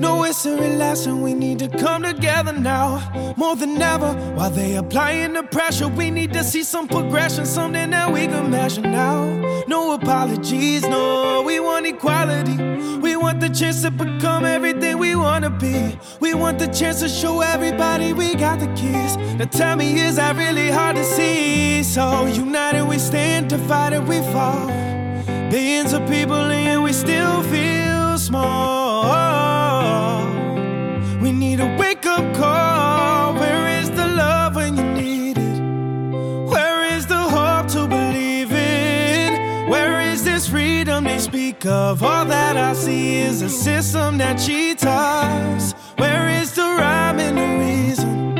No, 0.08 0.24
it's 0.24 0.46
a 0.46 0.56
lesson. 0.56 1.20
We 1.20 1.34
need 1.34 1.58
to 1.58 1.68
come 1.68 2.02
together 2.02 2.54
now, 2.54 3.34
more 3.36 3.54
than 3.56 3.80
ever. 3.82 4.14
While 4.36 4.48
they 4.48 4.76
applying 4.76 5.34
the 5.34 5.42
pressure, 5.42 5.86
we 5.86 6.10
need 6.10 6.32
to 6.32 6.42
see 6.42 6.62
some 6.62 6.88
progression, 6.88 7.44
something 7.44 7.90
that 7.90 8.10
we 8.10 8.26
can 8.26 8.48
measure 8.50 8.80
now. 8.80 9.18
No 9.66 9.92
apologies, 9.92 10.82
no, 10.88 11.42
we 11.42 11.60
want 11.60 11.84
equality. 11.86 12.56
We 13.06 13.16
want 13.16 13.40
the 13.40 13.50
chance 13.50 13.82
to 13.82 13.90
become 13.90 14.46
everything 14.46 14.96
we 14.96 15.14
wanna 15.14 15.50
be. 15.50 15.98
We 16.20 16.32
want 16.32 16.58
the 16.58 16.68
chance 16.68 17.00
to 17.00 17.08
show 17.10 17.42
everybody 17.42 18.14
we 18.14 18.34
got 18.34 18.60
the 18.60 18.68
keys. 18.80 19.14
Now 19.38 19.44
tell 19.60 19.76
me, 19.76 20.00
is 20.00 20.16
that 20.16 20.36
really 20.36 20.70
hard 20.70 20.96
to 20.96 21.04
see? 21.04 21.82
So 21.82 22.24
united 22.24 22.84
we 22.88 22.98
stand, 22.98 23.50
divided 23.50 24.08
we 24.08 24.20
fall. 24.32 24.68
Billions 25.50 25.92
of 25.92 26.00
people 26.08 26.44
and 26.62 26.82
we 26.82 26.94
still 26.94 27.42
feel 27.42 28.16
small. 28.16 28.77
Where 32.20 33.68
is 33.80 33.90
the 33.90 34.06
love 34.06 34.56
when 34.56 34.76
you 34.76 34.84
need 34.84 35.38
it? 35.38 35.60
Where 36.50 36.84
is 36.96 37.06
the 37.06 37.22
hope 37.36 37.68
to 37.68 37.86
believe 37.86 38.50
in? 38.52 39.68
Where 39.68 40.00
is 40.00 40.24
this 40.24 40.48
freedom 40.48 41.04
they 41.04 41.18
speak 41.18 41.64
of? 41.66 42.02
All 42.02 42.24
that 42.24 42.56
I 42.56 42.72
see 42.72 43.18
is 43.18 43.42
a 43.42 43.48
system 43.48 44.18
that 44.18 44.34
cheats 44.34 44.84
us. 44.84 45.74
Where 45.96 46.28
is 46.28 46.54
the 46.54 46.62
rhyme 46.62 47.20
and 47.20 47.38
the 47.38 47.48
reason? 47.64 48.34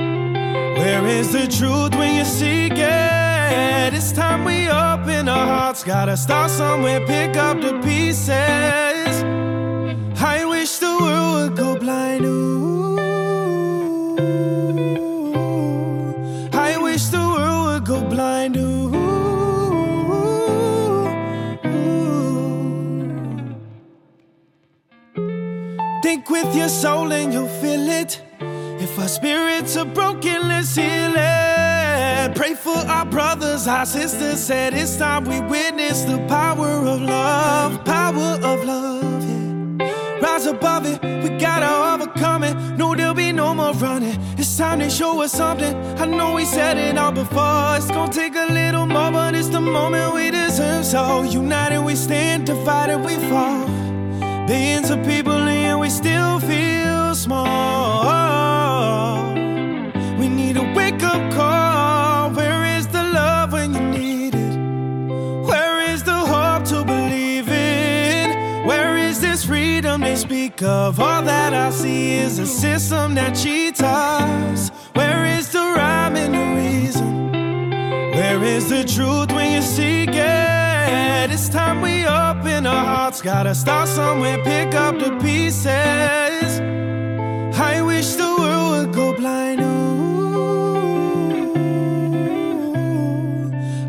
Where 0.74 1.06
is 1.06 1.32
the 1.32 1.46
truth 1.46 1.94
when 1.94 2.16
you 2.16 2.24
seek 2.24 2.72
it? 2.72 3.94
It's 3.94 4.12
time 4.12 4.44
we 4.44 4.68
open 4.68 5.28
our 5.28 5.46
hearts. 5.46 5.84
Gotta 5.84 6.16
start 6.16 6.50
somewhere, 6.50 7.00
pick 7.06 7.36
up 7.36 7.60
the 7.60 7.78
pieces. 7.80 8.28
I 10.20 10.44
wish 10.44 10.78
the 10.78 10.96
world 11.00 11.50
would 11.50 11.56
go 11.56 11.76
blind. 11.78 12.24
Ooh. 12.24 12.47
With 26.42 26.54
your 26.54 26.68
soul 26.68 27.12
and 27.12 27.32
you'll 27.32 27.48
feel 27.60 27.88
it. 27.88 28.20
If 28.80 28.98
our 28.98 29.08
spirits 29.08 29.76
are 29.76 29.84
broken, 29.84 30.48
let's 30.48 30.74
heal 30.74 31.14
it. 31.16 32.34
Pray 32.36 32.54
for 32.54 32.76
our 32.76 33.06
brothers, 33.06 33.66
our 33.66 33.86
sisters. 33.86 34.38
Said 34.40 34.74
it's 34.74 34.96
time 34.96 35.24
we 35.24 35.40
witness 35.40 36.02
the 36.02 36.18
power 36.28 36.68
of 36.92 37.00
love, 37.00 37.84
power 37.84 38.38
of 38.42 38.64
love. 38.64 39.24
Yeah. 39.80 40.20
Rise 40.20 40.46
above 40.46 40.86
it, 40.86 41.02
we 41.22 41.30
gotta 41.38 41.70
overcome 41.92 42.44
it. 42.44 42.54
No, 42.76 42.94
there'll 42.94 43.14
be 43.14 43.32
no 43.32 43.54
more 43.54 43.72
running. 43.74 44.18
It's 44.36 44.56
time 44.56 44.78
to 44.80 44.90
show 44.90 45.22
us 45.22 45.32
something. 45.32 45.74
I 45.98 46.06
know 46.06 46.34
we 46.34 46.44
said 46.44 46.76
it 46.78 46.96
all 46.98 47.12
before. 47.12 47.76
It's 47.76 47.90
gonna 47.90 48.12
take 48.12 48.36
a 48.36 48.46
little 48.52 48.86
more, 48.86 49.10
but 49.10 49.34
it's 49.34 49.48
the 49.48 49.60
moment 49.60 50.14
we 50.14 50.30
deserve. 50.30 50.84
So 50.84 51.22
united 51.22 51.82
we 51.82 51.94
stand, 51.96 52.46
divided 52.46 52.98
we 52.98 53.16
fall. 53.30 53.66
Billions 54.46 54.88
of 54.90 55.04
people 55.04 55.32
and 55.32 55.57
feel 56.40 57.14
small. 57.14 58.14
We 60.18 60.28
need 60.28 60.56
a 60.56 60.72
wake 60.74 61.02
up 61.02 61.32
call. 61.32 62.30
Where 62.30 62.64
is 62.76 62.86
the 62.88 63.02
love 63.02 63.52
when 63.52 63.74
you 63.74 63.80
need 63.80 64.34
it? 64.34 64.56
Where 65.46 65.80
is 65.90 66.02
the 66.02 66.14
hope 66.14 66.64
to 66.66 66.84
believe 66.84 67.48
in? 67.48 68.66
Where 68.66 68.96
is 68.96 69.20
this 69.20 69.44
freedom 69.44 70.00
they 70.02 70.16
speak 70.16 70.62
of? 70.62 71.00
All 71.00 71.22
that 71.22 71.54
I 71.54 71.70
see 71.70 72.16
is 72.16 72.38
a 72.38 72.46
system 72.46 73.14
that 73.14 73.34
cheats 73.34 73.82
us. 73.82 74.70
Where 74.94 75.24
is 75.24 75.50
the 75.52 75.58
rhyme 75.76 76.16
and 76.16 76.34
the 76.34 76.46
reason? 76.62 77.32
Where 78.12 78.42
is 78.44 78.68
the 78.68 78.84
truth 78.84 79.32
when 79.32 79.52
you 79.52 79.62
seek 79.62 80.10
it? 80.10 81.30
It's 81.30 81.48
time 81.48 81.80
we 81.80 82.04
open 82.58 82.66
our 82.66 82.84
hearts. 82.84 83.22
Gotta 83.22 83.54
start 83.54 83.88
somewhere, 83.88 84.42
pick 84.42 84.74
up 84.74 84.98
the 84.98 85.16
pieces. 85.22 86.60
I 87.60 87.82
wish 87.82 88.14
the 88.14 88.34
world 88.38 88.70
would 88.72 88.92
go 88.94 89.12
blind. 89.16 89.60
Ooh. 89.60 89.68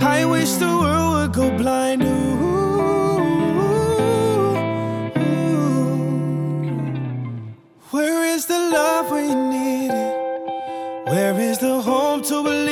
I 0.01 0.25
wish 0.25 0.51
the 0.53 0.67
world 0.67 1.13
would 1.15 1.33
go 1.33 1.49
blind. 1.57 2.03
Ooh. 2.03 2.07
Where 7.91 8.23
is 8.35 8.45
the 8.45 8.59
love 8.59 9.11
we 9.11 9.21
you 9.29 9.35
need 9.35 9.91
it? 10.05 10.15
Where 11.11 11.39
is 11.39 11.57
the 11.57 11.81
hope 11.81 12.23
to 12.25 12.43
believe 12.43 12.68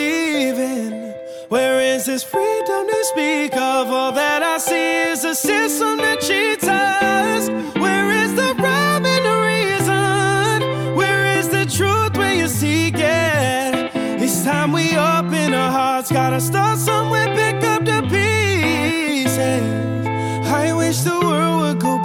speak 3.08 3.56
of? 3.56 3.90
All 3.90 4.12
that 4.12 4.44
I 4.44 4.58
see 4.58 5.12
is 5.12 5.24
a 5.24 5.34
system 5.34 5.98
that 5.98 6.20
cheats 6.20 6.68
us. 6.68 7.50
Where 7.80 8.12
is 8.12 8.36
the 8.36 8.54
rhyme 8.56 9.06
and 9.06 9.24
the 9.30 9.38
reason? 9.52 10.96
Where 10.96 11.26
is 11.38 11.48
the 11.48 11.66
truth 11.66 12.18
when 12.18 12.38
you 12.38 12.48
seek 12.48 12.96
it? 12.96 13.92
It's 14.22 14.44
time 14.44 14.72
we 14.74 14.98
open 14.98 15.54
our 15.54 15.72
hearts. 15.72 16.12
Gotta 16.12 16.42
start 16.42 16.80
somewhere, 16.80 17.28
pick 17.36 17.64
up 17.64 17.86
the 17.86 18.02
pieces. 18.10 19.64
I 20.48 20.74
wish 20.74 21.00
the 21.02 21.20
world 21.20 21.62
would 21.62 21.80
go 21.80 21.97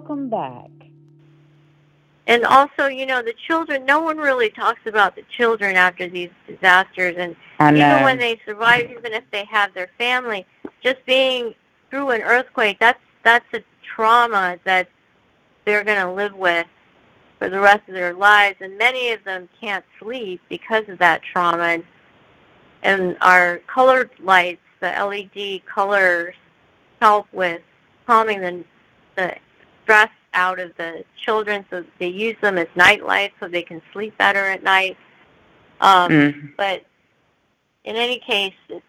welcome 0.00 0.30
back. 0.30 0.70
And 2.26 2.44
also, 2.44 2.86
you 2.86 3.04
know, 3.04 3.22
the 3.22 3.34
children, 3.46 3.84
no 3.84 4.00
one 4.00 4.16
really 4.16 4.48
talks 4.48 4.80
about 4.86 5.14
the 5.14 5.22
children 5.36 5.76
after 5.76 6.08
these 6.08 6.30
disasters. 6.46 7.16
And 7.18 7.36
even 7.60 7.78
know. 7.78 8.04
when 8.04 8.18
they 8.18 8.40
survive, 8.46 8.90
even 8.90 9.12
if 9.12 9.24
they 9.30 9.44
have 9.44 9.74
their 9.74 9.90
family, 9.98 10.46
just 10.82 11.04
being 11.04 11.54
through 11.90 12.10
an 12.10 12.22
earthquake, 12.22 12.78
that's, 12.80 13.00
that's 13.24 13.44
a 13.52 13.62
trauma 13.94 14.58
that 14.64 14.88
they're 15.66 15.84
going 15.84 16.00
to 16.00 16.12
live 16.12 16.34
with 16.34 16.66
for 17.38 17.50
the 17.50 17.60
rest 17.60 17.82
of 17.88 17.94
their 17.94 18.14
lives. 18.14 18.56
And 18.60 18.78
many 18.78 19.10
of 19.10 19.22
them 19.24 19.50
can't 19.60 19.84
sleep 19.98 20.40
because 20.48 20.88
of 20.88 20.98
that 20.98 21.20
trauma. 21.22 21.64
And, 21.64 21.84
and 22.82 23.16
our 23.20 23.60
colored 23.66 24.10
lights, 24.18 24.62
the 24.80 24.88
LED 24.88 25.66
colors, 25.66 26.34
help 27.02 27.26
with 27.32 27.60
calming 28.06 28.40
the, 28.40 28.64
the 29.16 29.36
stress 29.90 30.10
out 30.34 30.60
of 30.60 30.70
the 30.76 31.04
children 31.24 31.64
so 31.68 31.84
they 31.98 32.06
use 32.06 32.36
them 32.40 32.56
as 32.58 32.68
night 32.76 33.04
lights 33.04 33.34
so 33.40 33.48
they 33.48 33.62
can 33.62 33.82
sleep 33.92 34.16
better 34.18 34.46
at 34.46 34.62
night. 34.62 34.96
Um, 35.80 36.10
Mm. 36.10 36.52
But 36.56 36.84
in 37.82 37.96
any 37.96 38.20
case, 38.20 38.54
it's, 38.68 38.84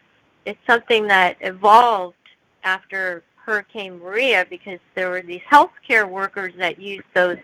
it's 0.46 0.60
something 0.68 1.08
that 1.08 1.38
evolved 1.42 2.16
after 2.64 3.24
Hurricane 3.36 3.98
Maria 3.98 4.46
because 4.48 4.80
there 4.94 5.10
were 5.10 5.24
these 5.24 5.42
healthcare 5.52 6.08
workers 6.08 6.54
that 6.58 6.80
used 6.80 7.08
those 7.16 7.38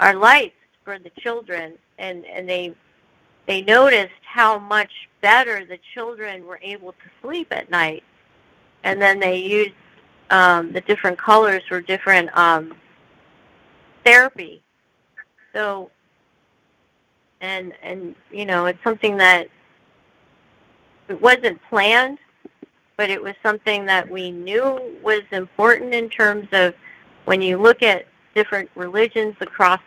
our 0.00 0.14
lights 0.14 0.56
for 0.84 0.98
the 0.98 1.10
children, 1.20 1.74
and 1.98 2.24
and 2.26 2.48
they 2.48 2.74
they 3.46 3.62
noticed 3.62 4.22
how 4.22 4.58
much 4.58 4.90
better 5.20 5.64
the 5.64 5.78
children 5.94 6.44
were 6.46 6.58
able 6.62 6.92
to 6.92 7.08
sleep 7.22 7.48
at 7.52 7.70
night, 7.70 8.02
and 8.82 9.00
then 9.00 9.20
they 9.20 9.36
used 9.36 9.74
um, 10.30 10.72
the 10.72 10.80
different 10.80 11.18
colors 11.18 11.62
for 11.68 11.80
different 11.80 12.36
um, 12.36 12.74
therapy. 14.08 14.62
So, 15.52 15.90
and 17.40 17.72
and 17.82 18.14
you 18.30 18.46
know, 18.46 18.66
it's 18.66 18.82
something 18.82 19.16
that 19.18 19.48
it 21.08 21.20
wasn't 21.20 21.60
planned, 21.68 22.18
but 22.96 23.10
it 23.10 23.22
was 23.22 23.34
something 23.42 23.86
that 23.86 24.08
we 24.08 24.30
knew 24.30 24.96
was 25.02 25.22
important 25.32 25.94
in 25.94 26.08
terms 26.08 26.48
of 26.52 26.74
when 27.24 27.42
you 27.42 27.58
look 27.58 27.82
at 27.82 28.06
different 28.34 28.70
religions 28.74 29.36
across 29.40 29.80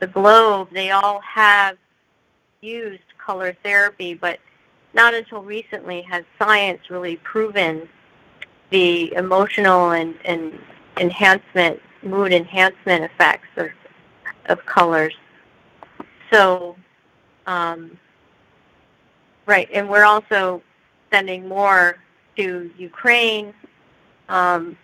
the 0.00 0.06
globe, 0.06 0.68
they 0.72 0.90
all 0.90 1.20
have 1.20 1.76
used 2.60 3.02
color 3.24 3.56
therapy, 3.62 4.14
but 4.14 4.38
not 4.94 5.14
until 5.14 5.42
recently 5.42 6.02
has 6.02 6.24
science 6.38 6.90
really 6.90 7.16
proven 7.16 7.88
the 8.70 9.12
emotional 9.14 9.90
and, 9.92 10.14
and 10.24 10.58
enhancement, 10.98 11.80
mood 12.02 12.32
enhancement 12.32 13.04
effects 13.04 13.48
of, 13.56 13.68
of 14.46 14.64
colors. 14.66 15.14
So, 16.32 16.76
um, 17.46 17.96
right, 19.46 19.68
and 19.72 19.88
we're 19.88 20.04
also 20.04 20.62
sending 21.12 21.48
more 21.48 21.98
to 22.36 22.70
Ukraine. 22.78 23.52
Um, 24.28 24.76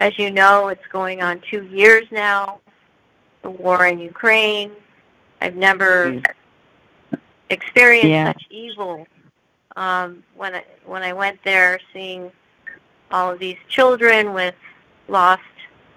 as 0.00 0.18
you 0.18 0.30
know, 0.30 0.68
it's 0.68 0.86
going 0.90 1.22
on 1.22 1.40
two 1.50 1.64
years 1.64 2.06
now, 2.10 2.60
the 3.42 3.50
war 3.50 3.86
in 3.86 3.98
Ukraine. 3.98 4.72
I've 5.42 5.56
never 5.56 6.20
experienced 7.50 8.08
Yeah. 8.08 8.32
such 8.32 8.46
evil 8.50 9.06
um, 9.76 10.22
when 10.34 10.54
I 10.54 10.64
when 10.84 11.02
I 11.02 11.12
went 11.12 11.38
there, 11.44 11.78
seeing 11.92 12.32
all 13.10 13.30
of 13.32 13.38
these 13.38 13.56
children 13.68 14.32
with 14.32 14.54
lost 15.08 15.42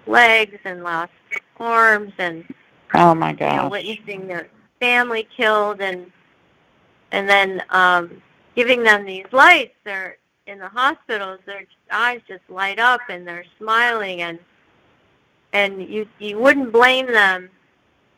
legs 0.06 0.58
and 0.64 0.82
lost 0.82 1.12
arms, 1.58 2.12
and 2.18 2.44
Oh 2.94 3.14
my 3.14 3.30
you 3.30 3.36
know, 3.36 3.68
witnessing 3.68 4.26
their 4.26 4.48
family 4.80 5.26
killed, 5.36 5.80
and 5.80 6.10
and 7.12 7.28
then 7.28 7.62
um, 7.70 8.22
giving 8.54 8.82
them 8.82 9.04
these 9.04 9.26
lights. 9.32 9.74
They're 9.84 10.16
in 10.46 10.58
the 10.58 10.68
hospitals. 10.68 11.40
Their 11.46 11.64
eyes 11.90 12.20
just 12.28 12.42
light 12.48 12.78
up, 12.78 13.00
and 13.08 13.26
they're 13.26 13.44
smiling, 13.58 14.22
and 14.22 14.38
and 15.52 15.88
you 15.88 16.06
you 16.18 16.38
wouldn't 16.38 16.72
blame 16.72 17.06
them 17.06 17.50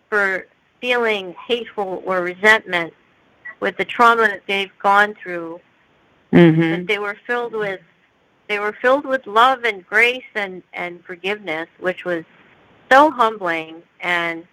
for 0.09 0.47
feeling 0.81 1.35
hateful 1.47 2.03
or 2.05 2.21
resentment 2.21 2.93
with 3.61 3.77
the 3.77 3.85
trauma 3.85 4.23
that 4.29 4.43
they've 4.47 4.77
gone 4.83 5.15
through. 5.15 5.61
Mhm. 6.33 6.79
But 6.79 6.87
they 6.87 6.99
were 6.99 7.17
filled 7.27 7.55
with 7.55 7.81
they 8.49 8.59
were 8.59 8.73
filled 8.73 9.05
with 9.05 9.27
love 9.27 9.65
and 9.65 9.87
grace 9.87 10.25
and 10.35 10.63
and 10.73 11.05
forgiveness, 11.05 11.69
which 11.79 12.05
was 12.05 12.25
so 12.91 13.11
humbling 13.11 13.83
and 14.01 14.47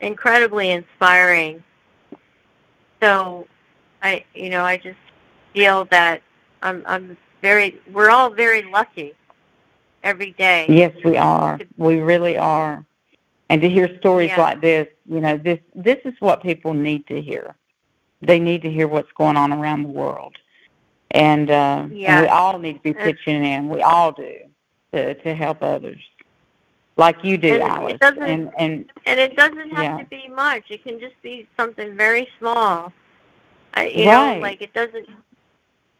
incredibly 0.00 0.70
inspiring. 0.70 1.62
So, 3.02 3.46
I 4.02 4.24
you 4.34 4.50
know 4.50 4.64
I 4.64 4.76
just 4.76 4.98
feel 5.52 5.84
that 5.86 6.22
I'm 6.62 6.82
I'm 6.86 7.16
very 7.42 7.78
we're 7.92 8.10
all 8.10 8.30
very 8.30 8.62
lucky 8.62 9.14
every 10.02 10.32
day. 10.32 10.66
Yes, 10.68 10.94
we 11.04 11.16
are. 11.16 11.60
We 11.76 11.96
really 12.00 12.36
are. 12.38 12.84
And 13.48 13.60
to 13.62 13.68
hear 13.68 13.88
stories 13.98 14.30
Yeah. 14.30 14.40
like 14.40 14.60
this, 14.60 14.88
you 15.08 15.20
know, 15.20 15.36
this 15.36 15.60
this 15.74 15.98
is 16.04 16.14
what 16.20 16.42
people 16.42 16.74
need 16.74 17.06
to 17.08 17.20
hear. 17.20 17.54
They 18.22 18.38
need 18.40 18.62
to 18.62 18.70
hear 18.70 18.88
what's 18.88 19.12
going 19.12 19.36
on 19.36 19.52
around 19.52 19.82
the 19.82 19.88
world. 19.90 20.36
And, 21.12 21.50
uh, 21.50 21.86
and 21.90 22.22
we 22.22 22.28
all 22.28 22.58
need 22.58 22.74
to 22.74 22.80
be 22.80 22.92
pitching 22.92 23.44
in. 23.44 23.68
We 23.68 23.80
all 23.82 24.12
do 24.12 24.38
to 24.92 25.14
to 25.14 25.34
help 25.34 25.62
others, 25.62 26.00
like 26.96 27.22
you 27.24 27.38
do, 27.38 27.54
And 27.54 27.62
it 27.62 27.68
Alice. 27.68 27.98
doesn't- 28.00 28.22
and 28.22 28.52
and 28.58 28.90
And 29.06 29.20
it 29.20 29.36
doesn't 29.36 29.70
have 29.70 29.84
Yeah. 29.84 29.98
to 29.98 30.04
be 30.04 30.28
much. 30.28 30.64
It 30.70 30.82
can 30.84 30.98
just 30.98 31.20
be 31.22 31.46
something 31.56 31.96
very 31.96 32.28
small. 32.38 32.92
I, 33.74 33.86
you 33.88 34.06
Right. 34.08 34.36
know, 34.36 34.40
like 34.40 34.62
it 34.62 34.72
doesn't 34.72 35.08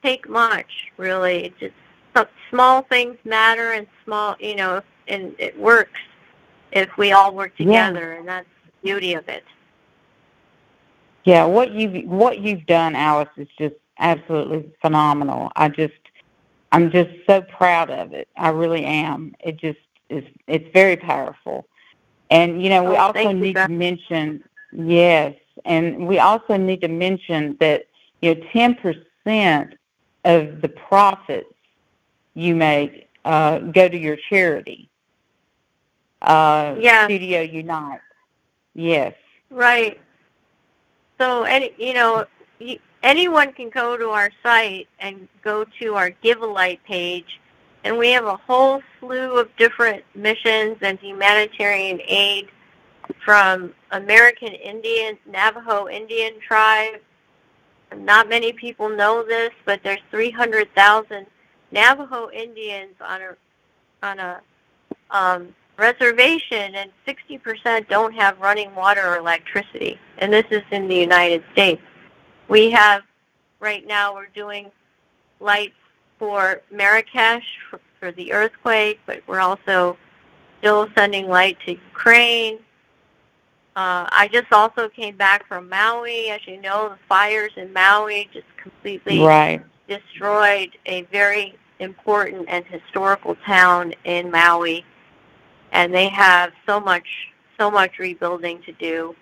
take 0.03 0.29
much 0.29 0.91
really. 0.97 1.47
It 1.47 1.59
just 1.59 1.75
some 2.15 2.27
small 2.51 2.83
things 2.83 3.17
matter, 3.25 3.73
and 3.73 3.87
small, 4.05 4.37
you 4.41 4.57
know, 4.57 4.81
and 5.09 5.35
it 5.39 5.59
works 5.59 6.01
if 6.73 6.97
we 6.97 7.13
all 7.13 7.33
work 7.35 7.53
Yeah. 7.59 7.89
together, 7.91 8.13
and 8.15 8.27
that's 8.27 8.49
the 8.65 8.73
beauty 8.83 9.15
of 9.15 9.29
it. 9.29 9.45
Yeah, 11.25 11.45
what 11.45 11.73
you 11.73 11.89
what 12.09 12.39
you've 12.39 12.67
done, 12.67 12.95
Alice, 12.95 13.29
is 13.37 13.49
just 13.59 13.75
absolutely 13.99 14.73
phenomenal. 14.81 15.51
I 15.57 15.69
just 15.69 15.95
I'm 16.73 16.91
just 16.91 17.11
so 17.29 17.43
proud 17.43 17.91
of 17.91 18.13
it. 18.13 18.29
I 18.37 18.49
really 18.51 18.85
am. 18.85 19.35
It 19.41 19.57
just 19.57 19.79
is 20.11 20.25
it's 20.47 20.69
very 20.73 20.97
powerful. 20.97 21.67
And 22.31 22.63
you 22.63 22.71
know, 22.71 22.83
we 22.85 22.97
Oh, 22.97 23.01
also 23.01 23.33
need 23.33 23.55
Beth. 23.55 23.69
to 23.69 23.73
mention 23.73 24.43
yes, 24.73 25.35
and 25.65 26.07
we 26.07 26.19
also 26.19 26.57
need 26.57 26.81
to 26.83 26.89
mention 26.89 27.57
that 27.61 27.85
you 28.21 28.35
know 28.35 28.41
10% 28.53 29.75
of 30.25 30.61
the 30.61 30.69
profits 30.69 31.53
you 32.35 32.55
make 32.55 33.09
uh, 33.25 33.59
go 33.59 33.89
to 33.89 33.97
your 33.99 34.17
charity. 34.29 34.89
Uh, 36.23 36.75
Yeah. 36.79 37.05
Studio 37.05 37.41
Unite. 37.43 38.01
Yes. 38.75 39.15
Right. 39.51 40.01
So, 41.19 41.45
any 41.45 41.73
you 41.79 41.95
know, 41.95 42.27
anyone 43.07 43.53
can 43.53 43.71
go 43.71 43.97
to 43.97 44.09
our 44.09 44.31
site 44.43 44.89
and 44.99 45.29
go 45.43 45.65
to 45.81 45.95
our 45.95 46.11
Give 46.11 46.43
a 46.43 46.47
Light 46.47 46.81
page, 46.85 47.41
and 47.85 47.97
we 47.97 48.11
have 48.11 48.25
a 48.25 48.37
whole 48.37 48.83
slew 48.99 49.39
of 49.39 49.49
different 49.57 50.03
missions 50.15 50.77
and 50.83 50.99
humanitarian 50.99 52.01
aid 52.07 52.49
from 53.25 53.73
American 53.93 54.53
Indian, 54.53 55.17
Navajo 55.25 55.89
Indian 55.89 56.35
tribe. 56.41 57.01
Not 57.97 58.29
many 58.29 58.53
people 58.53 58.89
know 58.89 59.23
this, 59.23 59.53
but 59.65 59.81
there's 59.85 60.01
300,000 60.11 61.27
Navajo 61.71 62.29
Indians 62.31 62.95
on 63.01 63.21
a 63.23 63.37
on 64.03 64.19
a 64.19 64.41
um, 65.11 65.55
reservation, 65.79 66.75
and 66.75 66.91
60% 67.07 67.89
don't 67.89 68.13
have 68.15 68.39
running 68.41 68.75
water 68.75 69.07
or 69.07 69.17
electricity. 69.17 69.99
And 70.19 70.33
this 70.33 70.45
is 70.51 70.63
in 70.71 70.89
the 70.89 70.95
United 70.95 71.43
States. 71.53 71.83
We 72.49 72.71
have, 72.71 73.03
right 73.61 73.87
now, 73.87 74.15
we're 74.15 74.27
doing 74.35 74.71
lights 75.41 75.75
for 76.19 76.63
Marrakesh 76.71 77.45
for, 77.71 77.81
for 78.01 78.13
the 78.13 78.33
earthquake, 78.33 79.01
but 79.07 79.23
we're 79.27 79.41
also 79.41 79.97
still 80.59 80.89
sending 80.97 81.29
light 81.29 81.59
to 81.67 81.73
Ukraine. 81.73 82.59
Uh, 83.75 84.09
I 84.11 84.29
just 84.33 84.51
also 84.53 84.89
came 84.89 85.17
back 85.17 85.47
from 85.47 85.69
Maui. 85.69 86.31
As 86.31 86.41
you 86.47 86.61
know, 86.61 86.89
the 86.89 86.99
fires 87.09 87.53
in 87.57 87.73
Maui 87.73 88.29
just 88.33 88.47
completely 88.57 89.21
Right. 89.21 89.61
destroyed 89.87 90.71
a 90.87 91.03
very 91.13 91.55
important 91.79 92.47
and 92.49 92.65
historical 92.65 93.37
town 93.45 93.93
in 94.05 94.31
Maui, 94.31 94.85
and 95.73 95.93
they 95.93 96.09
have 96.09 96.53
so 96.67 96.81
much, 96.81 97.07
so 97.61 97.71
much 97.71 97.99
rebuilding 97.99 98.63
to 98.63 98.73
do. 98.73 99.15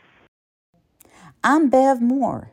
I'm 1.43 1.69
Bev 1.69 2.01
Moore, 2.01 2.53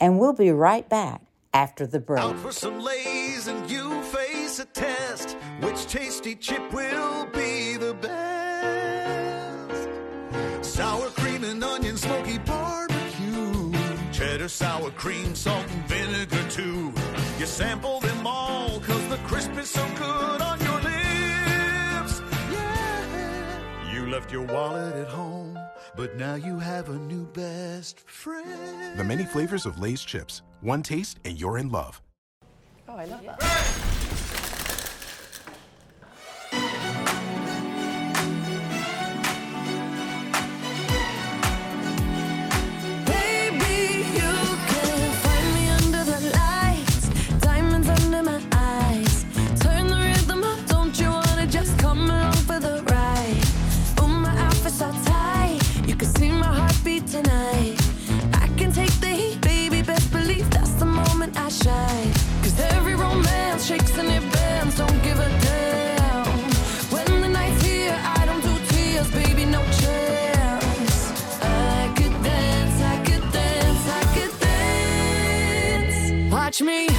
and 0.00 0.18
we'll 0.18 0.32
be 0.32 0.50
right 0.50 0.88
back 0.88 1.22
after 1.52 1.86
the 1.86 2.00
break. 2.00 2.36
For 2.36 2.52
some 2.52 2.80
lays 2.80 3.46
and 3.46 3.70
you 3.70 4.02
face 4.04 4.58
a 4.58 4.64
test. 4.64 5.36
Which 5.60 5.86
tasty 5.86 6.34
chip 6.34 6.72
will 6.72 7.26
be 7.26 7.76
the 7.76 7.94
best? 7.94 9.88
Sour 10.64 11.08
cream 11.10 11.44
and 11.44 11.62
onion 11.62 11.96
smoky 11.96 12.38
barbecue. 12.38 13.72
Cheddar 14.12 14.48
sour 14.48 14.90
cream, 14.90 15.34
salt 15.34 15.66
and 15.70 15.84
vinegar 15.86 16.48
too. 16.50 16.92
You 17.38 17.46
sample 17.46 18.00
them 18.00 18.26
all 18.26 18.80
cause 18.80 19.08
the 19.08 19.18
crisp 19.18 19.56
is 19.58 19.70
so 19.70 19.86
good 19.96 20.40
on 20.40 20.60
your 20.60 20.80
lips. 20.80 20.99
Left 24.10 24.32
your 24.32 24.42
wallet 24.42 24.96
at 24.96 25.06
home, 25.06 25.56
but 25.96 26.16
now 26.16 26.34
you 26.34 26.58
have 26.58 26.88
a 26.88 26.98
new 26.98 27.26
best 27.26 28.00
friend. 28.00 28.98
The 28.98 29.04
many 29.04 29.24
flavors 29.24 29.66
of 29.66 29.78
Lay's 29.78 30.02
chips. 30.02 30.42
One 30.62 30.82
taste 30.82 31.20
and 31.24 31.40
you're 31.40 31.58
in 31.58 31.70
love. 31.70 32.02
Oh, 32.88 32.96
I 32.96 33.04
love 33.04 33.24
that. 33.24 33.99
me 76.62 76.89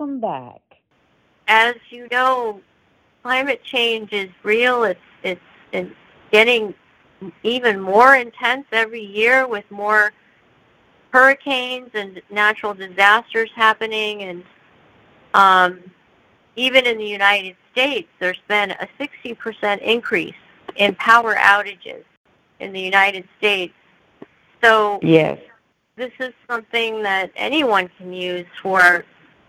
welcome 0.00 0.18
back. 0.20 0.62
As 1.46 1.74
you 1.90 2.08
know, 2.10 2.60
climate 3.22 3.62
change 3.62 4.12
is 4.12 4.30
real. 4.42 4.84
It's 4.84 5.00
it's, 5.22 5.40
it's 5.72 5.90
getting 6.32 6.74
even 7.42 7.78
more 7.78 8.16
intense 8.16 8.64
every 8.72 9.04
year 9.04 9.46
with 9.46 9.64
more 9.70 10.12
hurricanes 11.12 11.90
and 11.92 12.22
natural 12.30 12.72
disasters 12.72 13.50
happening 13.54 14.22
and 14.22 14.44
um, 15.34 15.80
even 16.56 16.86
in 16.86 16.98
the 16.98 17.06
United 17.06 17.56
States, 17.72 18.08
there's 18.18 18.40
been 18.48 18.70
a 18.72 18.88
60% 18.98 19.80
increase 19.82 20.34
in 20.76 20.94
power 20.96 21.34
outages 21.34 22.04
in 22.58 22.72
the 22.72 22.80
United 22.80 23.28
States. 23.38 23.74
So 24.62 24.98
Yes. 25.02 25.38
this 25.96 26.12
is 26.18 26.32
something 26.48 27.02
that 27.02 27.30
anyone 27.36 27.90
can 27.98 28.12
use 28.12 28.46
for 28.62 29.04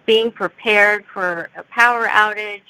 being 0.05 0.31
prepared 0.31 1.05
for 1.11 1.49
a 1.55 1.63
power 1.63 2.07
outage, 2.07 2.61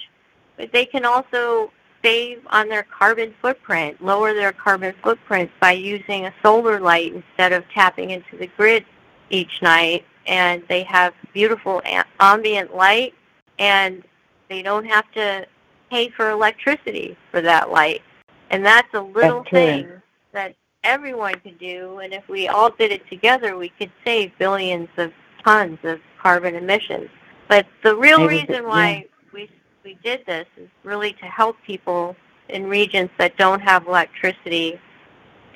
but 0.57 0.71
they 0.71 0.86
can 0.86 1.05
also 1.05 1.71
save 2.03 2.41
on 2.47 2.67
their 2.67 2.84
carbon 2.84 3.34
footprint, 3.41 4.03
lower 4.03 4.34
their 4.34 4.51
carbon 4.51 4.93
footprint 5.03 5.51
by 5.59 5.71
using 5.71 6.25
a 6.25 6.34
solar 6.43 6.79
light 6.79 7.13
instead 7.13 7.53
of 7.53 7.63
tapping 7.73 8.11
into 8.11 8.38
the 8.38 8.47
grid 8.57 8.86
each 9.29 9.61
night. 9.61 10.05
And 10.27 10.63
they 10.67 10.84
have 10.84 11.13
beautiful 11.34 11.82
ambient 12.19 12.75
light, 12.75 13.13
and 13.57 14.03
they 14.49 14.61
don't 14.61 14.86
have 14.86 15.11
to 15.13 15.47
pay 15.89 16.09
for 16.09 16.29
electricity 16.29 17.17
for 17.32 17.41
that 17.41 17.71
light. 17.71 18.01
And 18.49 18.65
that's 18.65 18.93
a 18.93 19.01
little 19.01 19.39
That's 19.39 19.49
thing 19.51 19.91
that 20.32 20.55
everyone 20.84 21.36
could 21.39 21.57
do. 21.57 21.99
And 21.99 22.13
if 22.13 22.27
we 22.27 22.47
all 22.47 22.69
did 22.69 22.91
it 22.91 23.07
together, 23.09 23.57
we 23.57 23.69
could 23.69 23.91
save 24.05 24.32
billions 24.38 24.89
of 24.97 25.11
tons 25.43 25.79
of 25.84 25.99
carbon 26.21 26.55
emissions. 26.55 27.09
But 27.52 27.66
the 27.84 27.93
real 27.97 28.20
Maybe 28.20 28.45
reason 28.47 28.66
why 28.66 29.08
we 29.34 29.49
we 29.84 29.95
did 30.06 30.26
this 30.26 30.47
is 30.56 30.70
really 30.86 31.12
to 31.12 31.26
help 31.26 31.58
people 31.68 32.16
in 32.47 32.70
regions 32.70 33.10
that 33.18 33.36
don't 33.36 33.60
have 33.60 33.88
electricity. 33.88 34.80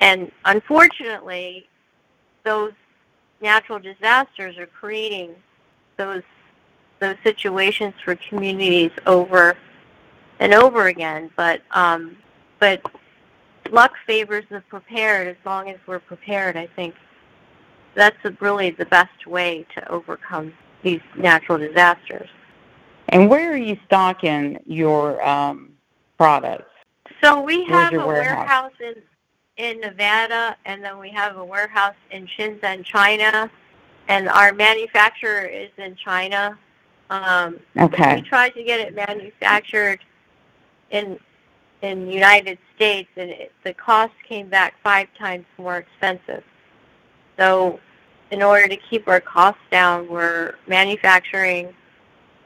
And 0.00 0.30
unfortunately, 0.44 1.66
those 2.44 2.72
natural 3.40 3.78
disasters 3.78 4.58
are 4.58 4.66
creating 4.66 5.36
those 5.96 6.22
those 6.98 7.16
situations 7.24 7.94
for 8.04 8.14
communities 8.16 8.90
over 9.06 9.56
and 10.38 10.52
over 10.52 10.88
again. 10.88 11.30
But 11.34 11.62
um, 11.70 12.18
but 12.58 12.82
luck 13.70 13.94
favors 14.06 14.44
the 14.50 14.60
prepared. 14.68 15.28
As 15.28 15.36
long 15.46 15.70
as 15.70 15.78
we're 15.86 16.00
prepared, 16.00 16.58
I 16.58 16.66
think 16.66 16.94
that's 17.94 18.18
really 18.42 18.68
the 18.68 18.84
best 18.84 19.26
way 19.26 19.64
to 19.74 19.90
overcome 19.90 20.52
these 20.86 21.00
natural 21.16 21.58
disasters. 21.58 22.28
And 23.08 23.28
where 23.28 23.52
are 23.52 23.56
you 23.56 23.76
stocking 23.86 24.58
your 24.66 25.24
um, 25.26 25.72
products? 26.16 26.70
So 27.22 27.40
we 27.40 27.64
have 27.64 27.92
a 27.92 28.06
warehouse? 28.06 28.36
warehouse 28.36 28.72
in 28.80 29.02
in 29.56 29.80
Nevada, 29.80 30.54
and 30.66 30.84
then 30.84 30.98
we 30.98 31.08
have 31.10 31.38
a 31.38 31.44
warehouse 31.44 31.94
in 32.10 32.26
Shenzhen, 32.26 32.84
China, 32.84 33.50
and 34.06 34.28
our 34.28 34.52
manufacturer 34.52 35.40
is 35.40 35.70
in 35.78 35.96
China. 35.96 36.58
Um, 37.08 37.58
Okay. 37.78 38.16
We 38.16 38.22
tried 38.22 38.50
to 38.50 38.62
get 38.62 38.80
it 38.80 38.94
manufactured 38.94 40.00
in 40.90 41.18
in 41.82 42.06
the 42.06 42.12
United 42.12 42.58
States, 42.74 43.08
and 43.16 43.30
it, 43.30 43.52
the 43.64 43.74
cost 43.74 44.12
came 44.28 44.48
back 44.48 44.74
five 44.84 45.08
times 45.18 45.46
more 45.58 45.78
expensive. 45.78 46.44
So, 47.38 47.80
in 48.30 48.42
order 48.42 48.68
to 48.68 48.76
keep 48.76 49.08
our 49.08 49.20
costs 49.20 49.60
down, 49.70 50.08
we're 50.08 50.54
manufacturing 50.66 51.74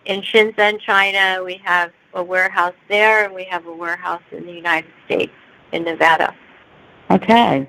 in 0.04 0.20
Shenzhen, 0.22 0.80
China. 0.80 1.42
We 1.44 1.60
have 1.64 1.92
a 2.14 2.22
warehouse 2.22 2.74
there, 2.88 3.24
and 3.24 3.34
we 3.34 3.44
have 3.44 3.66
a 3.66 3.72
warehouse 3.72 4.22
in 4.32 4.46
the 4.46 4.52
United 4.52 4.90
States, 5.06 5.32
in 5.72 5.84
Nevada. 5.84 6.34
Okay. 7.10 7.68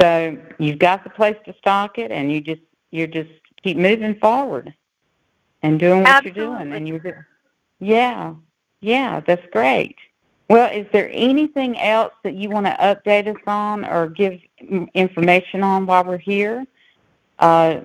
So 0.00 0.36
you've 0.58 0.78
got 0.78 1.04
the 1.04 1.10
place 1.10 1.36
to 1.46 1.54
stock 1.58 1.98
it, 1.98 2.10
and 2.10 2.30
you 2.30 2.40
just 2.40 2.60
you 2.90 3.06
just 3.06 3.30
keep 3.62 3.76
moving 3.76 4.14
forward 4.16 4.74
and 5.62 5.78
doing 5.78 6.02
what 6.02 6.24
you're 6.24 6.34
doing, 6.34 6.72
and 6.72 6.86
you 6.86 6.98
do. 6.98 7.12
Yeah, 7.78 8.34
yeah, 8.80 9.20
that's 9.20 9.46
great. 9.52 9.96
Well, 10.48 10.70
is 10.72 10.86
there 10.92 11.10
anything 11.12 11.78
else 11.78 12.12
that 12.22 12.34
you 12.34 12.50
want 12.50 12.66
to 12.66 12.72
update 12.72 13.26
us 13.26 13.42
on 13.46 13.84
or 13.84 14.08
give 14.08 14.38
information 14.94 15.62
on 15.62 15.86
while 15.86 16.04
we're 16.04 16.18
here? 16.18 16.64
Uh, 17.38 17.80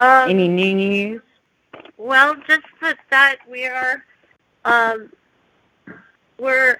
Um, 0.00 0.28
any 0.30 0.48
new 0.48 0.74
news? 0.74 1.22
Well, 1.96 2.34
just 2.46 2.66
that, 2.80 2.98
that 3.10 3.36
we 3.48 3.66
are, 3.66 4.04
um, 4.64 5.10
we're 6.38 6.78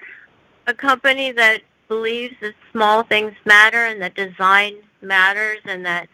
a 0.67 0.75
company 0.75 1.33
that 1.33 1.63
believes 1.89 2.35
that 2.41 2.55
small 2.73 3.03
things 3.03 3.33
matter 3.45 3.87
and 3.87 4.01
that 4.03 4.15
design 4.15 4.77
matters 5.01 5.59
and 5.65 5.85
that 5.87 6.09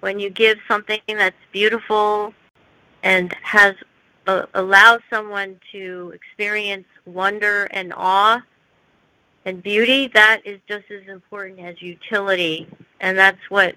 when 0.00 0.18
you 0.18 0.30
give 0.30 0.58
something 0.68 1.00
that's 1.08 1.36
beautiful 1.52 2.32
and 3.02 3.34
has 3.42 3.74
uh, 4.26 4.46
allows 4.54 5.00
someone 5.10 5.58
to 5.72 6.12
experience 6.14 6.86
wonder 7.06 7.64
and 7.72 7.92
awe 7.96 8.40
and 9.44 9.62
beauty, 9.62 10.08
that 10.08 10.42
is 10.44 10.60
just 10.68 10.90
as 10.90 11.08
important 11.08 11.58
as 11.60 11.80
utility, 11.80 12.68
and 13.00 13.16
that's 13.16 13.40
what 13.48 13.74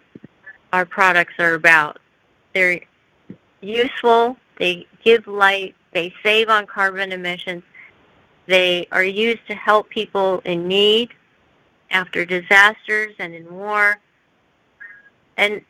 our 0.74 0.86
products 0.86 1.34
are 1.39 1.53
about. 1.53 1.99
They're 2.53 2.82
useful, 3.61 4.38
they 4.57 4.86
give 5.03 5.28
light, 5.28 5.76
they 5.93 6.13
save 6.24 6.49
on 6.49 6.67
carbon 6.67 7.11
emissions, 7.11 7.63
they 8.47 8.88
are 8.91 9.03
used 9.03 9.45
to 9.47 9.55
help 9.55 9.89
people 9.89 10.41
in 10.45 10.67
need 10.67 11.09
after 11.91 12.26
disasters 12.26 13.13
and 13.19 13.34
in 13.34 13.53
war. 13.53 13.99
And 15.38 15.61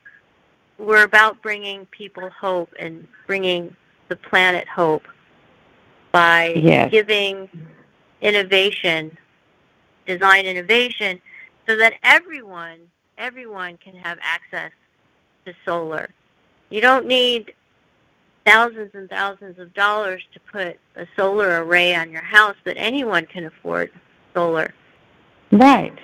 we're 0.77 1.03
about 1.03 1.41
bringing 1.41 1.85
people 1.87 2.29
hope 2.29 2.73
and 2.79 3.07
bringing 3.27 3.75
the 4.09 4.15
planet 4.15 4.67
hope 4.67 5.03
by 6.11 6.53
Yes. 6.55 6.91
giving 6.91 7.49
innovation, 8.21 9.17
design 10.05 10.45
innovation, 10.45 11.21
so 11.67 11.75
that 11.77 11.93
everyone, 12.03 12.79
everyone 13.17 13.77
can 13.77 13.95
have 13.95 14.17
access 14.21 14.71
to 15.45 15.53
solar. 15.65 16.09
You 16.69 16.81
don't 16.81 17.05
need 17.05 17.53
thousands 18.45 18.91
and 18.93 19.09
thousands 19.09 19.59
of 19.59 19.73
dollars 19.73 20.23
to 20.33 20.39
put 20.51 20.79
a 20.95 21.05
solar 21.15 21.63
array 21.63 21.95
on 21.95 22.11
your 22.11 22.21
house, 22.23 22.55
but 22.63 22.75
anyone 22.77 23.25
can 23.25 23.45
afford 23.45 23.91
solar. 24.33 24.73
Right. 25.51 25.97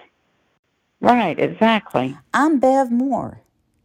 Right, 1.00 1.40
exactly. 1.40 2.18
I'm 2.34 2.60
Bev 2.60 2.92
Moore, 2.92 3.42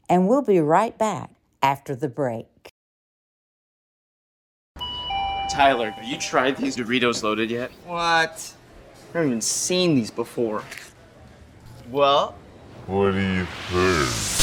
and 0.09 0.28
we'll 0.28 0.42
be 0.42 0.61
right 0.61 0.96
back 0.96 1.30
after 1.62 1.94
the 1.94 2.09
break. 2.09 2.46
Tyler, 5.50 5.90
have 5.90 6.05
you 6.05 6.16
tried 6.16 6.57
these 6.57 6.76
Doritos 6.76 7.22
loaded 7.22 7.50
yet? 7.50 7.70
What? 7.86 8.55
I 9.14 9.18
haven't 9.18 9.28
even 9.28 9.40
seen 9.42 9.94
these 9.94 10.11
before. 10.11 10.64
Well, 11.90 12.34
What 12.86 13.12
do 13.12 13.20
you 13.20 13.44
think? 13.44 14.41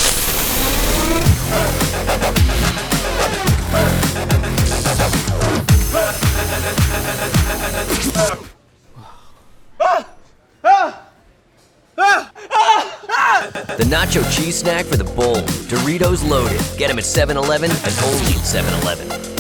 The 13.80 13.86
nacho 13.86 14.22
cheese 14.36 14.60
snack 14.60 14.86
for 14.86 14.98
the 14.98 15.06
bold. 15.06 15.46
Doritos 15.70 16.28
loaded. 16.28 16.62
Get 16.78 16.90
them 16.90 16.98
at 17.00 17.06
7 17.06 17.38
Eleven 17.38 17.72
and 17.72 18.00
only 18.04 18.34
at 18.34 18.46
7 18.46 18.74
Eleven. 18.82 19.39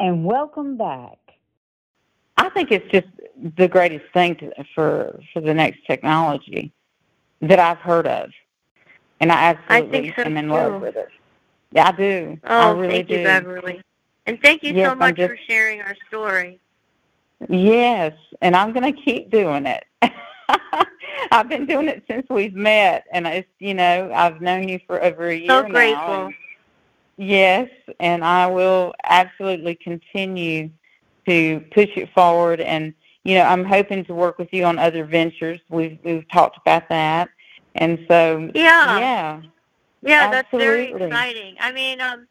And 0.00 0.24
welcome 0.24 0.76
back. 0.76 1.18
I 2.38 2.48
think 2.48 2.72
it's 2.72 2.90
just 2.90 3.06
the 3.56 3.68
greatest 3.68 4.06
thing 4.14 4.34
to, 4.36 4.50
for 4.74 5.20
for 5.32 5.40
the 5.42 5.52
next 5.52 5.84
technology 5.86 6.72
that 7.42 7.58
I've 7.58 7.78
heard 7.78 8.06
of, 8.06 8.30
and 9.20 9.30
I 9.30 9.36
I 9.36 9.50
absolutely 9.50 10.00
think 10.00 10.16
so 10.16 10.22
am 10.22 10.36
in 10.38 10.48
love 10.48 10.80
with 10.80 10.96
it. 10.96 11.08
Yeah, 11.72 11.88
I 11.88 11.92
do. 11.92 12.38
I 12.44 12.70
Oh, 12.70 12.76
really 12.76 12.94
thank 12.94 13.08
do. 13.08 13.18
you, 13.18 13.24
Beverly. 13.24 13.82
And 14.26 14.40
thank 14.42 14.62
you 14.62 14.72
Yes, 14.72 14.88
so 14.88 14.94
much 14.94 15.16
just- 15.16 15.28
for 15.30 15.38
sharing 15.48 15.82
our 15.82 15.94
story. 16.08 16.58
Yes, 17.48 18.12
and 18.42 18.54
I'm 18.56 18.72
going 18.72 18.94
to 18.94 19.00
keep 19.02 19.30
doing 19.30 19.66
it. 19.66 19.84
I've 21.32 21.48
been 21.48 21.64
doing 21.66 21.88
it 21.88 22.02
since 22.08 22.26
we've 22.30 22.54
met, 22.54 23.04
and 23.12 23.26
it's 23.26 23.48
you 23.58 23.74
know 23.74 24.10
I've 24.14 24.40
known 24.40 24.68
you 24.68 24.80
for 24.86 25.02
over 25.02 25.28
a 25.28 25.34
year 25.36 25.48
So 25.48 25.62
grateful. 25.68 26.26
and- 26.26 26.34
yes, 27.20 27.68
and 28.00 28.24
I 28.24 28.46
will 28.46 28.94
absolutely 29.04 29.74
continue 29.76 30.70
to 31.28 31.60
push 31.72 31.90
it 31.96 32.08
forward. 32.14 32.60
And 32.60 32.94
you 33.24 33.34
know 33.34 33.42
I'm 33.42 33.64
hoping 33.64 34.04
to 34.06 34.14
work 34.14 34.38
with 34.38 34.48
you 34.52 34.64
on 34.64 34.78
other 34.78 35.04
ventures. 35.04 35.60
We've 35.68 35.98
we've 36.02 36.28
talked 36.32 36.56
about 36.56 36.88
that, 36.88 37.28
and 37.74 37.98
so 38.08 38.50
Yeah. 38.54 38.98
yeah, 38.98 39.42
Yeah, 40.02 40.30
that's 40.30 40.48
very 40.50 40.92
exciting. 40.92 41.56
I 41.60 41.72
mean, 41.72 42.00
um, 42.00 42.26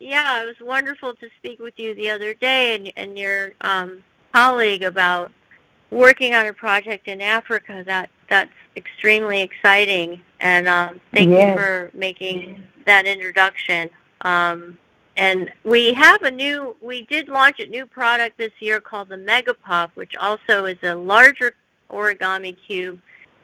yeah, 0.00 0.42
it 0.42 0.46
was 0.46 0.56
wonderful 0.60 1.14
to 1.14 1.28
speak 1.38 1.60
with 1.60 1.78
you 1.78 1.94
the 1.94 2.10
other 2.10 2.34
day 2.34 2.74
and, 2.74 2.92
and 2.96 3.18
your 3.18 3.52
um, 3.60 4.02
colleague 4.32 4.82
about 4.82 5.30
working 5.90 6.34
on 6.34 6.46
a 6.46 6.52
project 6.52 7.06
in 7.06 7.20
Africa. 7.20 7.84
That 7.86 8.10
that's 8.28 8.50
extremely 8.76 9.40
exciting, 9.42 10.20
and 10.40 10.66
um, 10.66 11.00
thank 11.14 11.30
Yes. 11.30 11.50
you 11.50 11.62
for 11.62 11.90
making 11.94 12.62
that 12.86 13.06
introduction. 13.06 13.88
Um, 14.22 14.78
and 15.16 15.52
we 15.64 15.92
have 15.94 16.22
a 16.22 16.30
new, 16.30 16.76
we 16.80 17.02
did 17.02 17.28
launch 17.28 17.60
a 17.60 17.66
new 17.66 17.84
product 17.84 18.38
this 18.38 18.52
year 18.60 18.80
called 18.80 19.08
the 19.08 19.16
Mega 19.16 19.54
Puff, 19.54 19.90
which 19.94 20.16
also 20.16 20.64
is 20.64 20.78
a 20.82 20.94
larger 20.94 21.54
origami 21.90 22.56
cube 22.66 23.00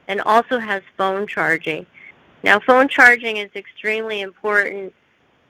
and 0.09 0.21
also 0.23 0.59
has 0.59 0.83
phone 0.97 1.27
charging. 1.27 1.85
Now, 2.43 2.61
phone 2.61 2.89
charging 2.89 3.39
is 3.39 3.51
extremely 3.57 4.21
important. 4.21 4.95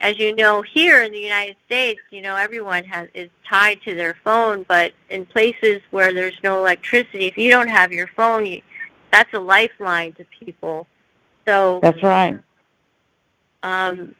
As 0.00 0.18
you 0.18 0.34
know, 0.34 0.62
here 0.62 1.02
in 1.02 1.12
the 1.12 1.18
United 1.20 1.56
States, 1.66 2.00
you 2.10 2.22
know, 2.22 2.36
everyone 2.36 2.84
has 2.84 3.08
is 3.14 3.30
tied 3.48 3.80
to 3.82 3.94
their 3.94 4.16
phone, 4.24 4.64
but 4.68 4.92
in 5.10 5.26
places 5.26 5.80
where 5.90 6.12
there's 6.12 6.36
no 6.42 6.58
electricity, 6.58 7.26
if 7.26 7.36
you 7.38 7.50
don't 7.50 7.68
have 7.68 7.92
your 7.92 8.06
phone, 8.08 8.46
you, 8.46 8.62
that's 9.10 9.32
a 9.34 9.38
lifeline 9.38 10.12
to 10.14 10.24
people. 10.38 10.86
So, 11.46 11.80
that's 11.82 12.02
right. 12.02 12.38
um, 13.62 14.14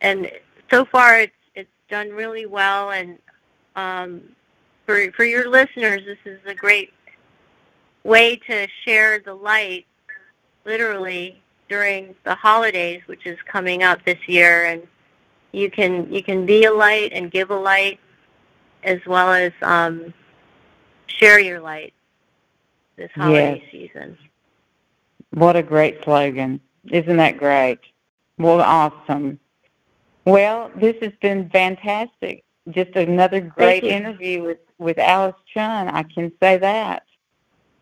and 0.00 0.30
so 0.70 0.84
far 0.84 1.20
it's 1.20 1.32
it's 1.54 1.70
done 1.88 2.10
really 2.10 2.46
well. 2.46 2.90
And 2.90 3.18
um, 3.76 4.22
for 4.86 5.10
for 5.12 5.24
your 5.24 5.48
listeners, 5.48 6.02
this 6.04 6.18
is 6.24 6.40
a 6.46 6.54
great 6.54 6.92
way 8.04 8.36
to 8.48 8.66
share 8.84 9.18
the 9.18 9.34
light, 9.34 9.86
literally 10.64 11.40
during 11.68 12.14
the 12.24 12.34
holidays, 12.34 13.02
which 13.06 13.26
is 13.26 13.38
coming 13.46 13.82
up 13.82 14.04
this 14.04 14.18
year. 14.26 14.66
And 14.66 14.82
you 15.52 15.70
can 15.70 16.12
you 16.12 16.22
can 16.22 16.46
be 16.46 16.64
a 16.64 16.72
light 16.72 17.12
and 17.12 17.30
give 17.30 17.50
a 17.50 17.56
light, 17.56 17.98
as 18.84 18.98
well 19.06 19.32
as 19.32 19.52
um, 19.62 20.12
share 21.06 21.38
your 21.38 21.60
light 21.60 21.92
this 22.96 23.10
holiday 23.14 23.62
season. 23.70 24.18
What 25.30 25.56
a 25.56 25.62
great 25.62 26.02
slogan. 26.04 26.60
Isn't 26.90 27.16
that 27.18 27.36
great? 27.36 27.78
Well, 28.38 28.60
awesome. 28.60 29.38
Well, 30.28 30.70
this 30.76 30.94
has 31.00 31.12
been 31.22 31.48
fantastic. 31.48 32.44
Just 32.68 32.94
another 32.96 33.40
great 33.40 33.82
interview 33.82 34.42
with, 34.42 34.58
with 34.76 34.98
Alice 34.98 35.34
Chun. 35.54 35.88
I 35.88 36.02
can 36.02 36.30
say 36.38 36.58
that. 36.58 37.04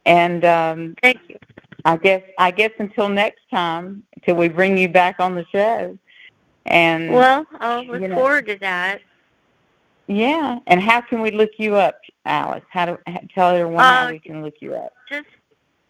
And 0.05 0.45
um, 0.45 0.95
thank 1.03 1.19
you. 1.29 1.39
I 1.85 1.97
guess 1.97 2.23
I 2.39 2.53
guess 2.53 2.71
until 2.79 3.09
next 3.09 3.41
time, 3.51 4.05
till 4.23 4.37
we 4.37 4.47
bring 4.49 4.79
you 4.79 4.89
back 4.89 5.19
on 5.19 5.35
the 5.35 5.45
show. 5.51 5.99
And 6.67 7.13
Well, 7.13 7.45
I'll 7.59 7.85
look 7.85 8.01
you 8.01 8.07
know, 8.09 8.15
forward 8.15 8.47
to 8.47 8.57
that. 8.61 9.01
Yeah. 10.07 10.61
And 10.69 10.81
how 10.81 11.01
can 11.01 11.23
we 11.23 11.33
look 11.33 11.51
you 11.59 11.75
up, 11.75 11.99
Alice? 12.25 12.63
How 12.71 12.85
to 12.85 12.97
how, 13.09 13.21
tell 13.35 13.57
everyone 13.57 13.83
how 13.83 14.07
Uh, 14.07 14.13
we 14.13 14.21
can 14.21 14.45
look 14.45 14.55
you 14.61 14.75
up? 14.75 14.93
just 15.09 15.27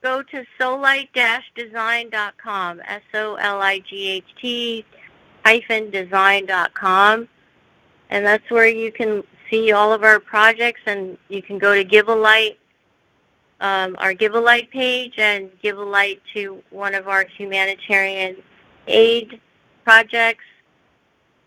go 0.03 0.23
to 0.23 0.43
solight-design.com, 0.59 2.81
S-O-L-I-G-H-T 2.87 4.85
hyphen 4.85 5.06
design.com, 5.91 7.29
and 8.11 8.27
that's 8.27 8.51
where 8.51 8.69
you 8.69 8.93
can 8.93 9.23
see 9.51 9.73
all 9.73 9.93
of 9.93 10.03
our 10.03 10.19
projects, 10.19 10.81
and 10.87 11.17
you 11.29 11.43
can 11.43 11.59
go 11.59 11.75
to 11.75 11.85
Give 11.85 12.09
a 12.09 12.15
Light, 12.15 12.59
um, 13.61 13.97
our 13.99 14.13
Give 14.13 14.35
a 14.35 14.41
Light 14.41 14.71
page, 14.71 15.15
and 15.19 15.51
give 15.63 15.79
a 15.79 15.85
light 15.85 16.21
to 16.35 16.63
one 16.71 16.95
of 16.95 17.09
our 17.09 17.25
humanitarian 17.25 18.37
aid 18.87 19.41
projects, 19.85 20.45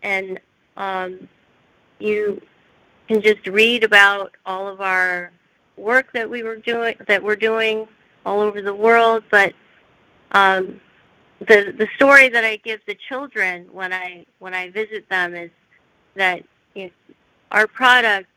and 0.02 0.40
um, 0.76 1.28
you 1.98 2.40
can 3.06 3.20
just 3.20 3.46
read 3.46 3.84
about 3.84 4.36
all 4.46 4.68
of 4.68 4.80
our 4.80 5.32
work 5.76 6.12
that 6.12 6.28
we 6.28 6.42
were 6.42 6.56
doing 6.56 6.94
that 7.08 7.22
we're 7.22 7.34
doing 7.34 7.88
all 8.24 8.40
over 8.40 8.60
the 8.60 8.74
world 8.74 9.24
but 9.30 9.52
um, 10.32 10.80
the 11.40 11.74
the 11.76 11.88
story 11.96 12.28
that 12.28 12.44
I 12.44 12.56
give 12.56 12.80
the 12.86 12.96
children 13.08 13.66
when 13.72 13.92
I 13.92 14.26
when 14.38 14.54
I 14.54 14.70
visit 14.70 15.08
them 15.08 15.34
is 15.34 15.50
that 16.14 16.44
you 16.74 16.84
know, 16.84 16.90
our 17.50 17.66
product 17.66 18.28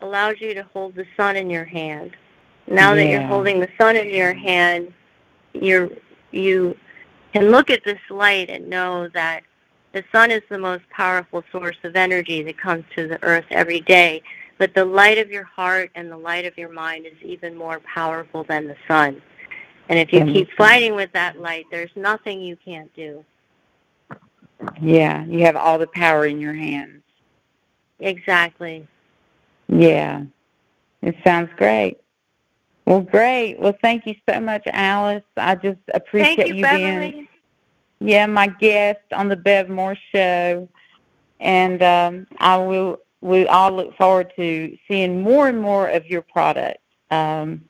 allows 0.00 0.36
you 0.40 0.54
to 0.54 0.62
hold 0.64 0.94
the 0.94 1.06
sun 1.16 1.36
in 1.36 1.48
your 1.48 1.64
hand. 1.64 2.16
Now 2.66 2.94
that 2.94 3.06
you're 3.06 3.22
holding 3.22 3.58
the 3.58 3.68
sun 3.78 3.96
in 3.96 4.08
your 4.10 4.34
hand, 4.34 4.92
you're 5.52 5.90
you 6.30 6.76
can 7.32 7.50
look 7.50 7.70
at 7.70 7.84
this 7.84 8.00
light 8.10 8.50
and 8.50 8.68
know 8.68 9.08
that 9.08 9.42
the 9.92 10.04
sun 10.12 10.30
is 10.30 10.42
the 10.48 10.58
most 10.58 10.88
powerful 10.90 11.42
source 11.50 11.76
of 11.84 11.96
energy 11.96 12.42
that 12.42 12.58
comes 12.58 12.84
to 12.94 13.08
the 13.08 13.22
earth 13.22 13.44
every 13.50 13.80
day. 13.80 14.22
But 14.58 14.74
the 14.74 14.84
light 14.84 15.18
of 15.18 15.30
your 15.30 15.44
heart 15.44 15.90
and 15.94 16.10
the 16.10 16.16
light 16.16 16.44
of 16.44 16.56
your 16.56 16.70
mind 16.70 17.06
is 17.06 17.20
even 17.22 17.56
more 17.56 17.80
powerful 17.80 18.44
than 18.44 18.68
the 18.68 18.76
sun. 18.86 19.20
And 19.88 19.98
if 19.98 20.12
you 20.12 20.24
keep 20.24 20.50
fighting 20.52 20.94
with 20.94 21.12
that 21.12 21.40
light, 21.40 21.66
there's 21.70 21.90
nothing 21.96 22.40
you 22.40 22.56
can't 22.56 22.92
do. 22.94 23.24
Yeah, 24.80 25.24
you 25.24 25.40
have 25.44 25.56
all 25.56 25.78
the 25.78 25.88
power 25.88 26.26
in 26.26 26.40
your 26.40 26.54
hands. 26.54 27.02
Exactly. 27.98 28.86
Yeah. 29.68 30.24
It 31.02 31.16
sounds 31.24 31.50
great. 31.56 31.98
Well, 32.86 33.00
great. 33.00 33.58
Well, 33.58 33.76
thank 33.82 34.06
you 34.06 34.14
so 34.28 34.40
much, 34.40 34.62
Alice. 34.66 35.22
I 35.36 35.54
just 35.54 35.80
appreciate 35.94 36.36
Thank 36.36 36.54
you, 36.54 36.62
being 36.62 37.28
yeah, 38.00 38.26
my 38.26 38.48
guest 38.48 39.00
on 39.12 39.28
the 39.28 39.36
Bev 39.36 39.68
Moore 39.68 39.96
show. 40.12 40.68
And 41.40 41.82
um, 41.82 42.26
I 42.38 42.56
will 42.56 42.98
we 43.20 43.46
all 43.46 43.70
look 43.70 43.96
forward 43.96 44.32
to 44.36 44.76
seeing 44.88 45.22
more 45.22 45.48
and 45.48 45.60
more 45.60 45.88
of 45.88 46.04
your 46.06 46.22
product 46.22 46.78
um, 47.10 47.62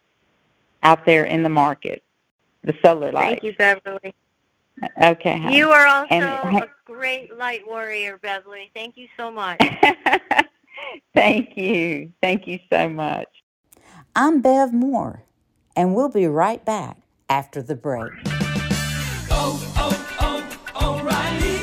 out 0.83 1.05
there 1.07 1.25
in 1.25 1.43
the 1.43 1.49
market. 1.49 2.03
The 2.65 2.75
solar 2.85 3.11
light. 3.13 3.41
Thank 3.41 3.43
you, 3.45 3.53
Beverly. 3.55 4.15
Okay. 5.03 5.39
honey. 5.39 5.57
You 5.57 5.71
are 5.71 5.87
also 5.87 6.07
And- 6.15 6.59
a 6.63 6.69
great 6.85 7.37
light 7.37 7.67
warrior, 7.67 8.19
Beverly. 8.19 8.71
Thank 8.75 8.97
you 8.97 9.09
so 9.17 9.31
much. 9.31 9.61
Thank 11.15 11.57
you. 11.57 12.13
Thank 12.23 12.47
you 12.47 12.59
so 12.71 12.89
much. 12.89 13.29
I'm 14.15 14.41
Bev 14.41 14.73
Moore, 14.73 15.23
and 15.77 15.95
we'll 15.95 16.09
be 16.11 16.27
right 16.27 16.65
back 16.65 16.99
after 17.29 17.63
the 17.63 17.75
break. 17.75 18.13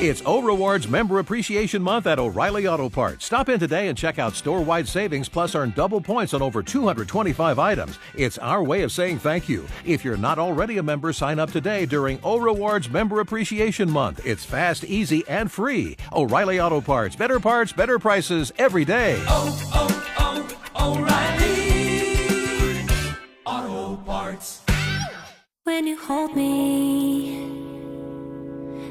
It's 0.01 0.21
O 0.25 0.41
Rewards 0.41 0.87
Member 0.87 1.19
Appreciation 1.19 1.81
Month 1.81 2.07
at 2.07 2.19
O'Reilly 2.19 2.69
Auto 2.69 2.87
Parts. 2.87 3.25
Stop 3.25 3.49
in 3.49 3.59
today 3.59 3.89
and 3.89 3.97
check 3.97 4.17
out 4.17 4.33
store 4.33 4.61
wide 4.61 4.87
savings 4.87 5.27
plus 5.27 5.55
earn 5.55 5.71
double 5.71 5.99
points 5.99 6.33
on 6.33 6.41
over 6.41 6.63
225 6.63 7.59
items. 7.59 7.99
It's 8.15 8.37
our 8.37 8.63
way 8.63 8.83
of 8.83 8.93
saying 8.93 9.19
thank 9.19 9.49
you. 9.49 9.67
If 9.83 10.05
you're 10.05 10.15
not 10.15 10.39
already 10.39 10.77
a 10.77 10.83
member, 10.83 11.11
sign 11.11 11.37
up 11.37 11.51
today 11.51 11.85
during 11.85 12.17
O 12.23 12.39
Rewards 12.39 12.89
Member 12.89 13.19
Appreciation 13.19 13.91
Month. 13.91 14.25
It's 14.25 14.45
fast, 14.45 14.85
easy, 14.85 15.27
and 15.27 15.51
free. 15.51 15.97
O'Reilly 16.13 16.61
Auto 16.61 16.79
Parts. 16.79 17.17
Better 17.17 17.41
parts, 17.41 17.73
better 17.73 17.99
prices 17.99 18.53
every 18.57 18.85
day. 18.85 19.21
O'Reilly 20.79 22.87
Auto 23.45 23.97
Parts. 24.05 24.61
When 25.65 25.87
you 25.87 25.99
hold 25.99 26.37
me, 26.37 27.68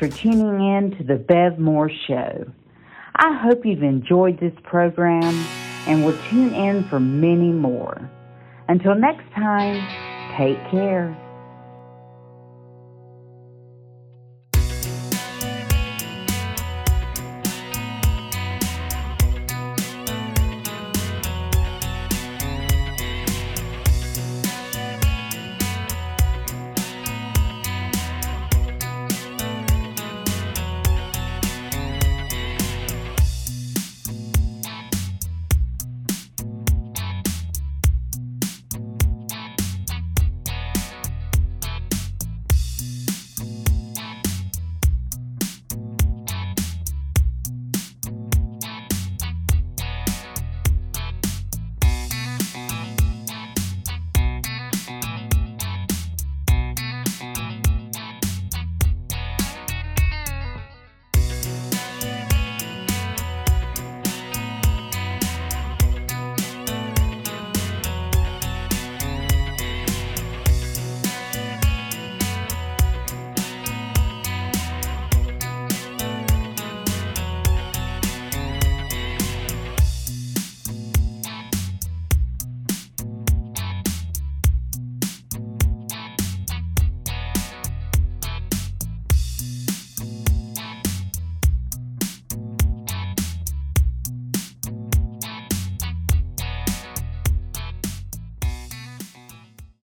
For 0.00 0.08
tuning 0.08 0.64
in 0.64 0.96
to 0.96 1.04
the 1.04 1.16
Bev 1.16 1.58
Moore 1.58 1.90
Show. 2.08 2.50
I 3.16 3.38
hope 3.42 3.66
you've 3.66 3.82
enjoyed 3.82 4.40
this 4.40 4.54
program 4.62 5.34
and 5.86 6.06
will 6.06 6.16
tune 6.30 6.54
in 6.54 6.84
for 6.88 6.98
many 6.98 7.52
more. 7.52 8.10
Until 8.68 8.94
next 8.94 9.30
time, 9.34 9.76
take 10.38 10.56
care. 10.70 11.14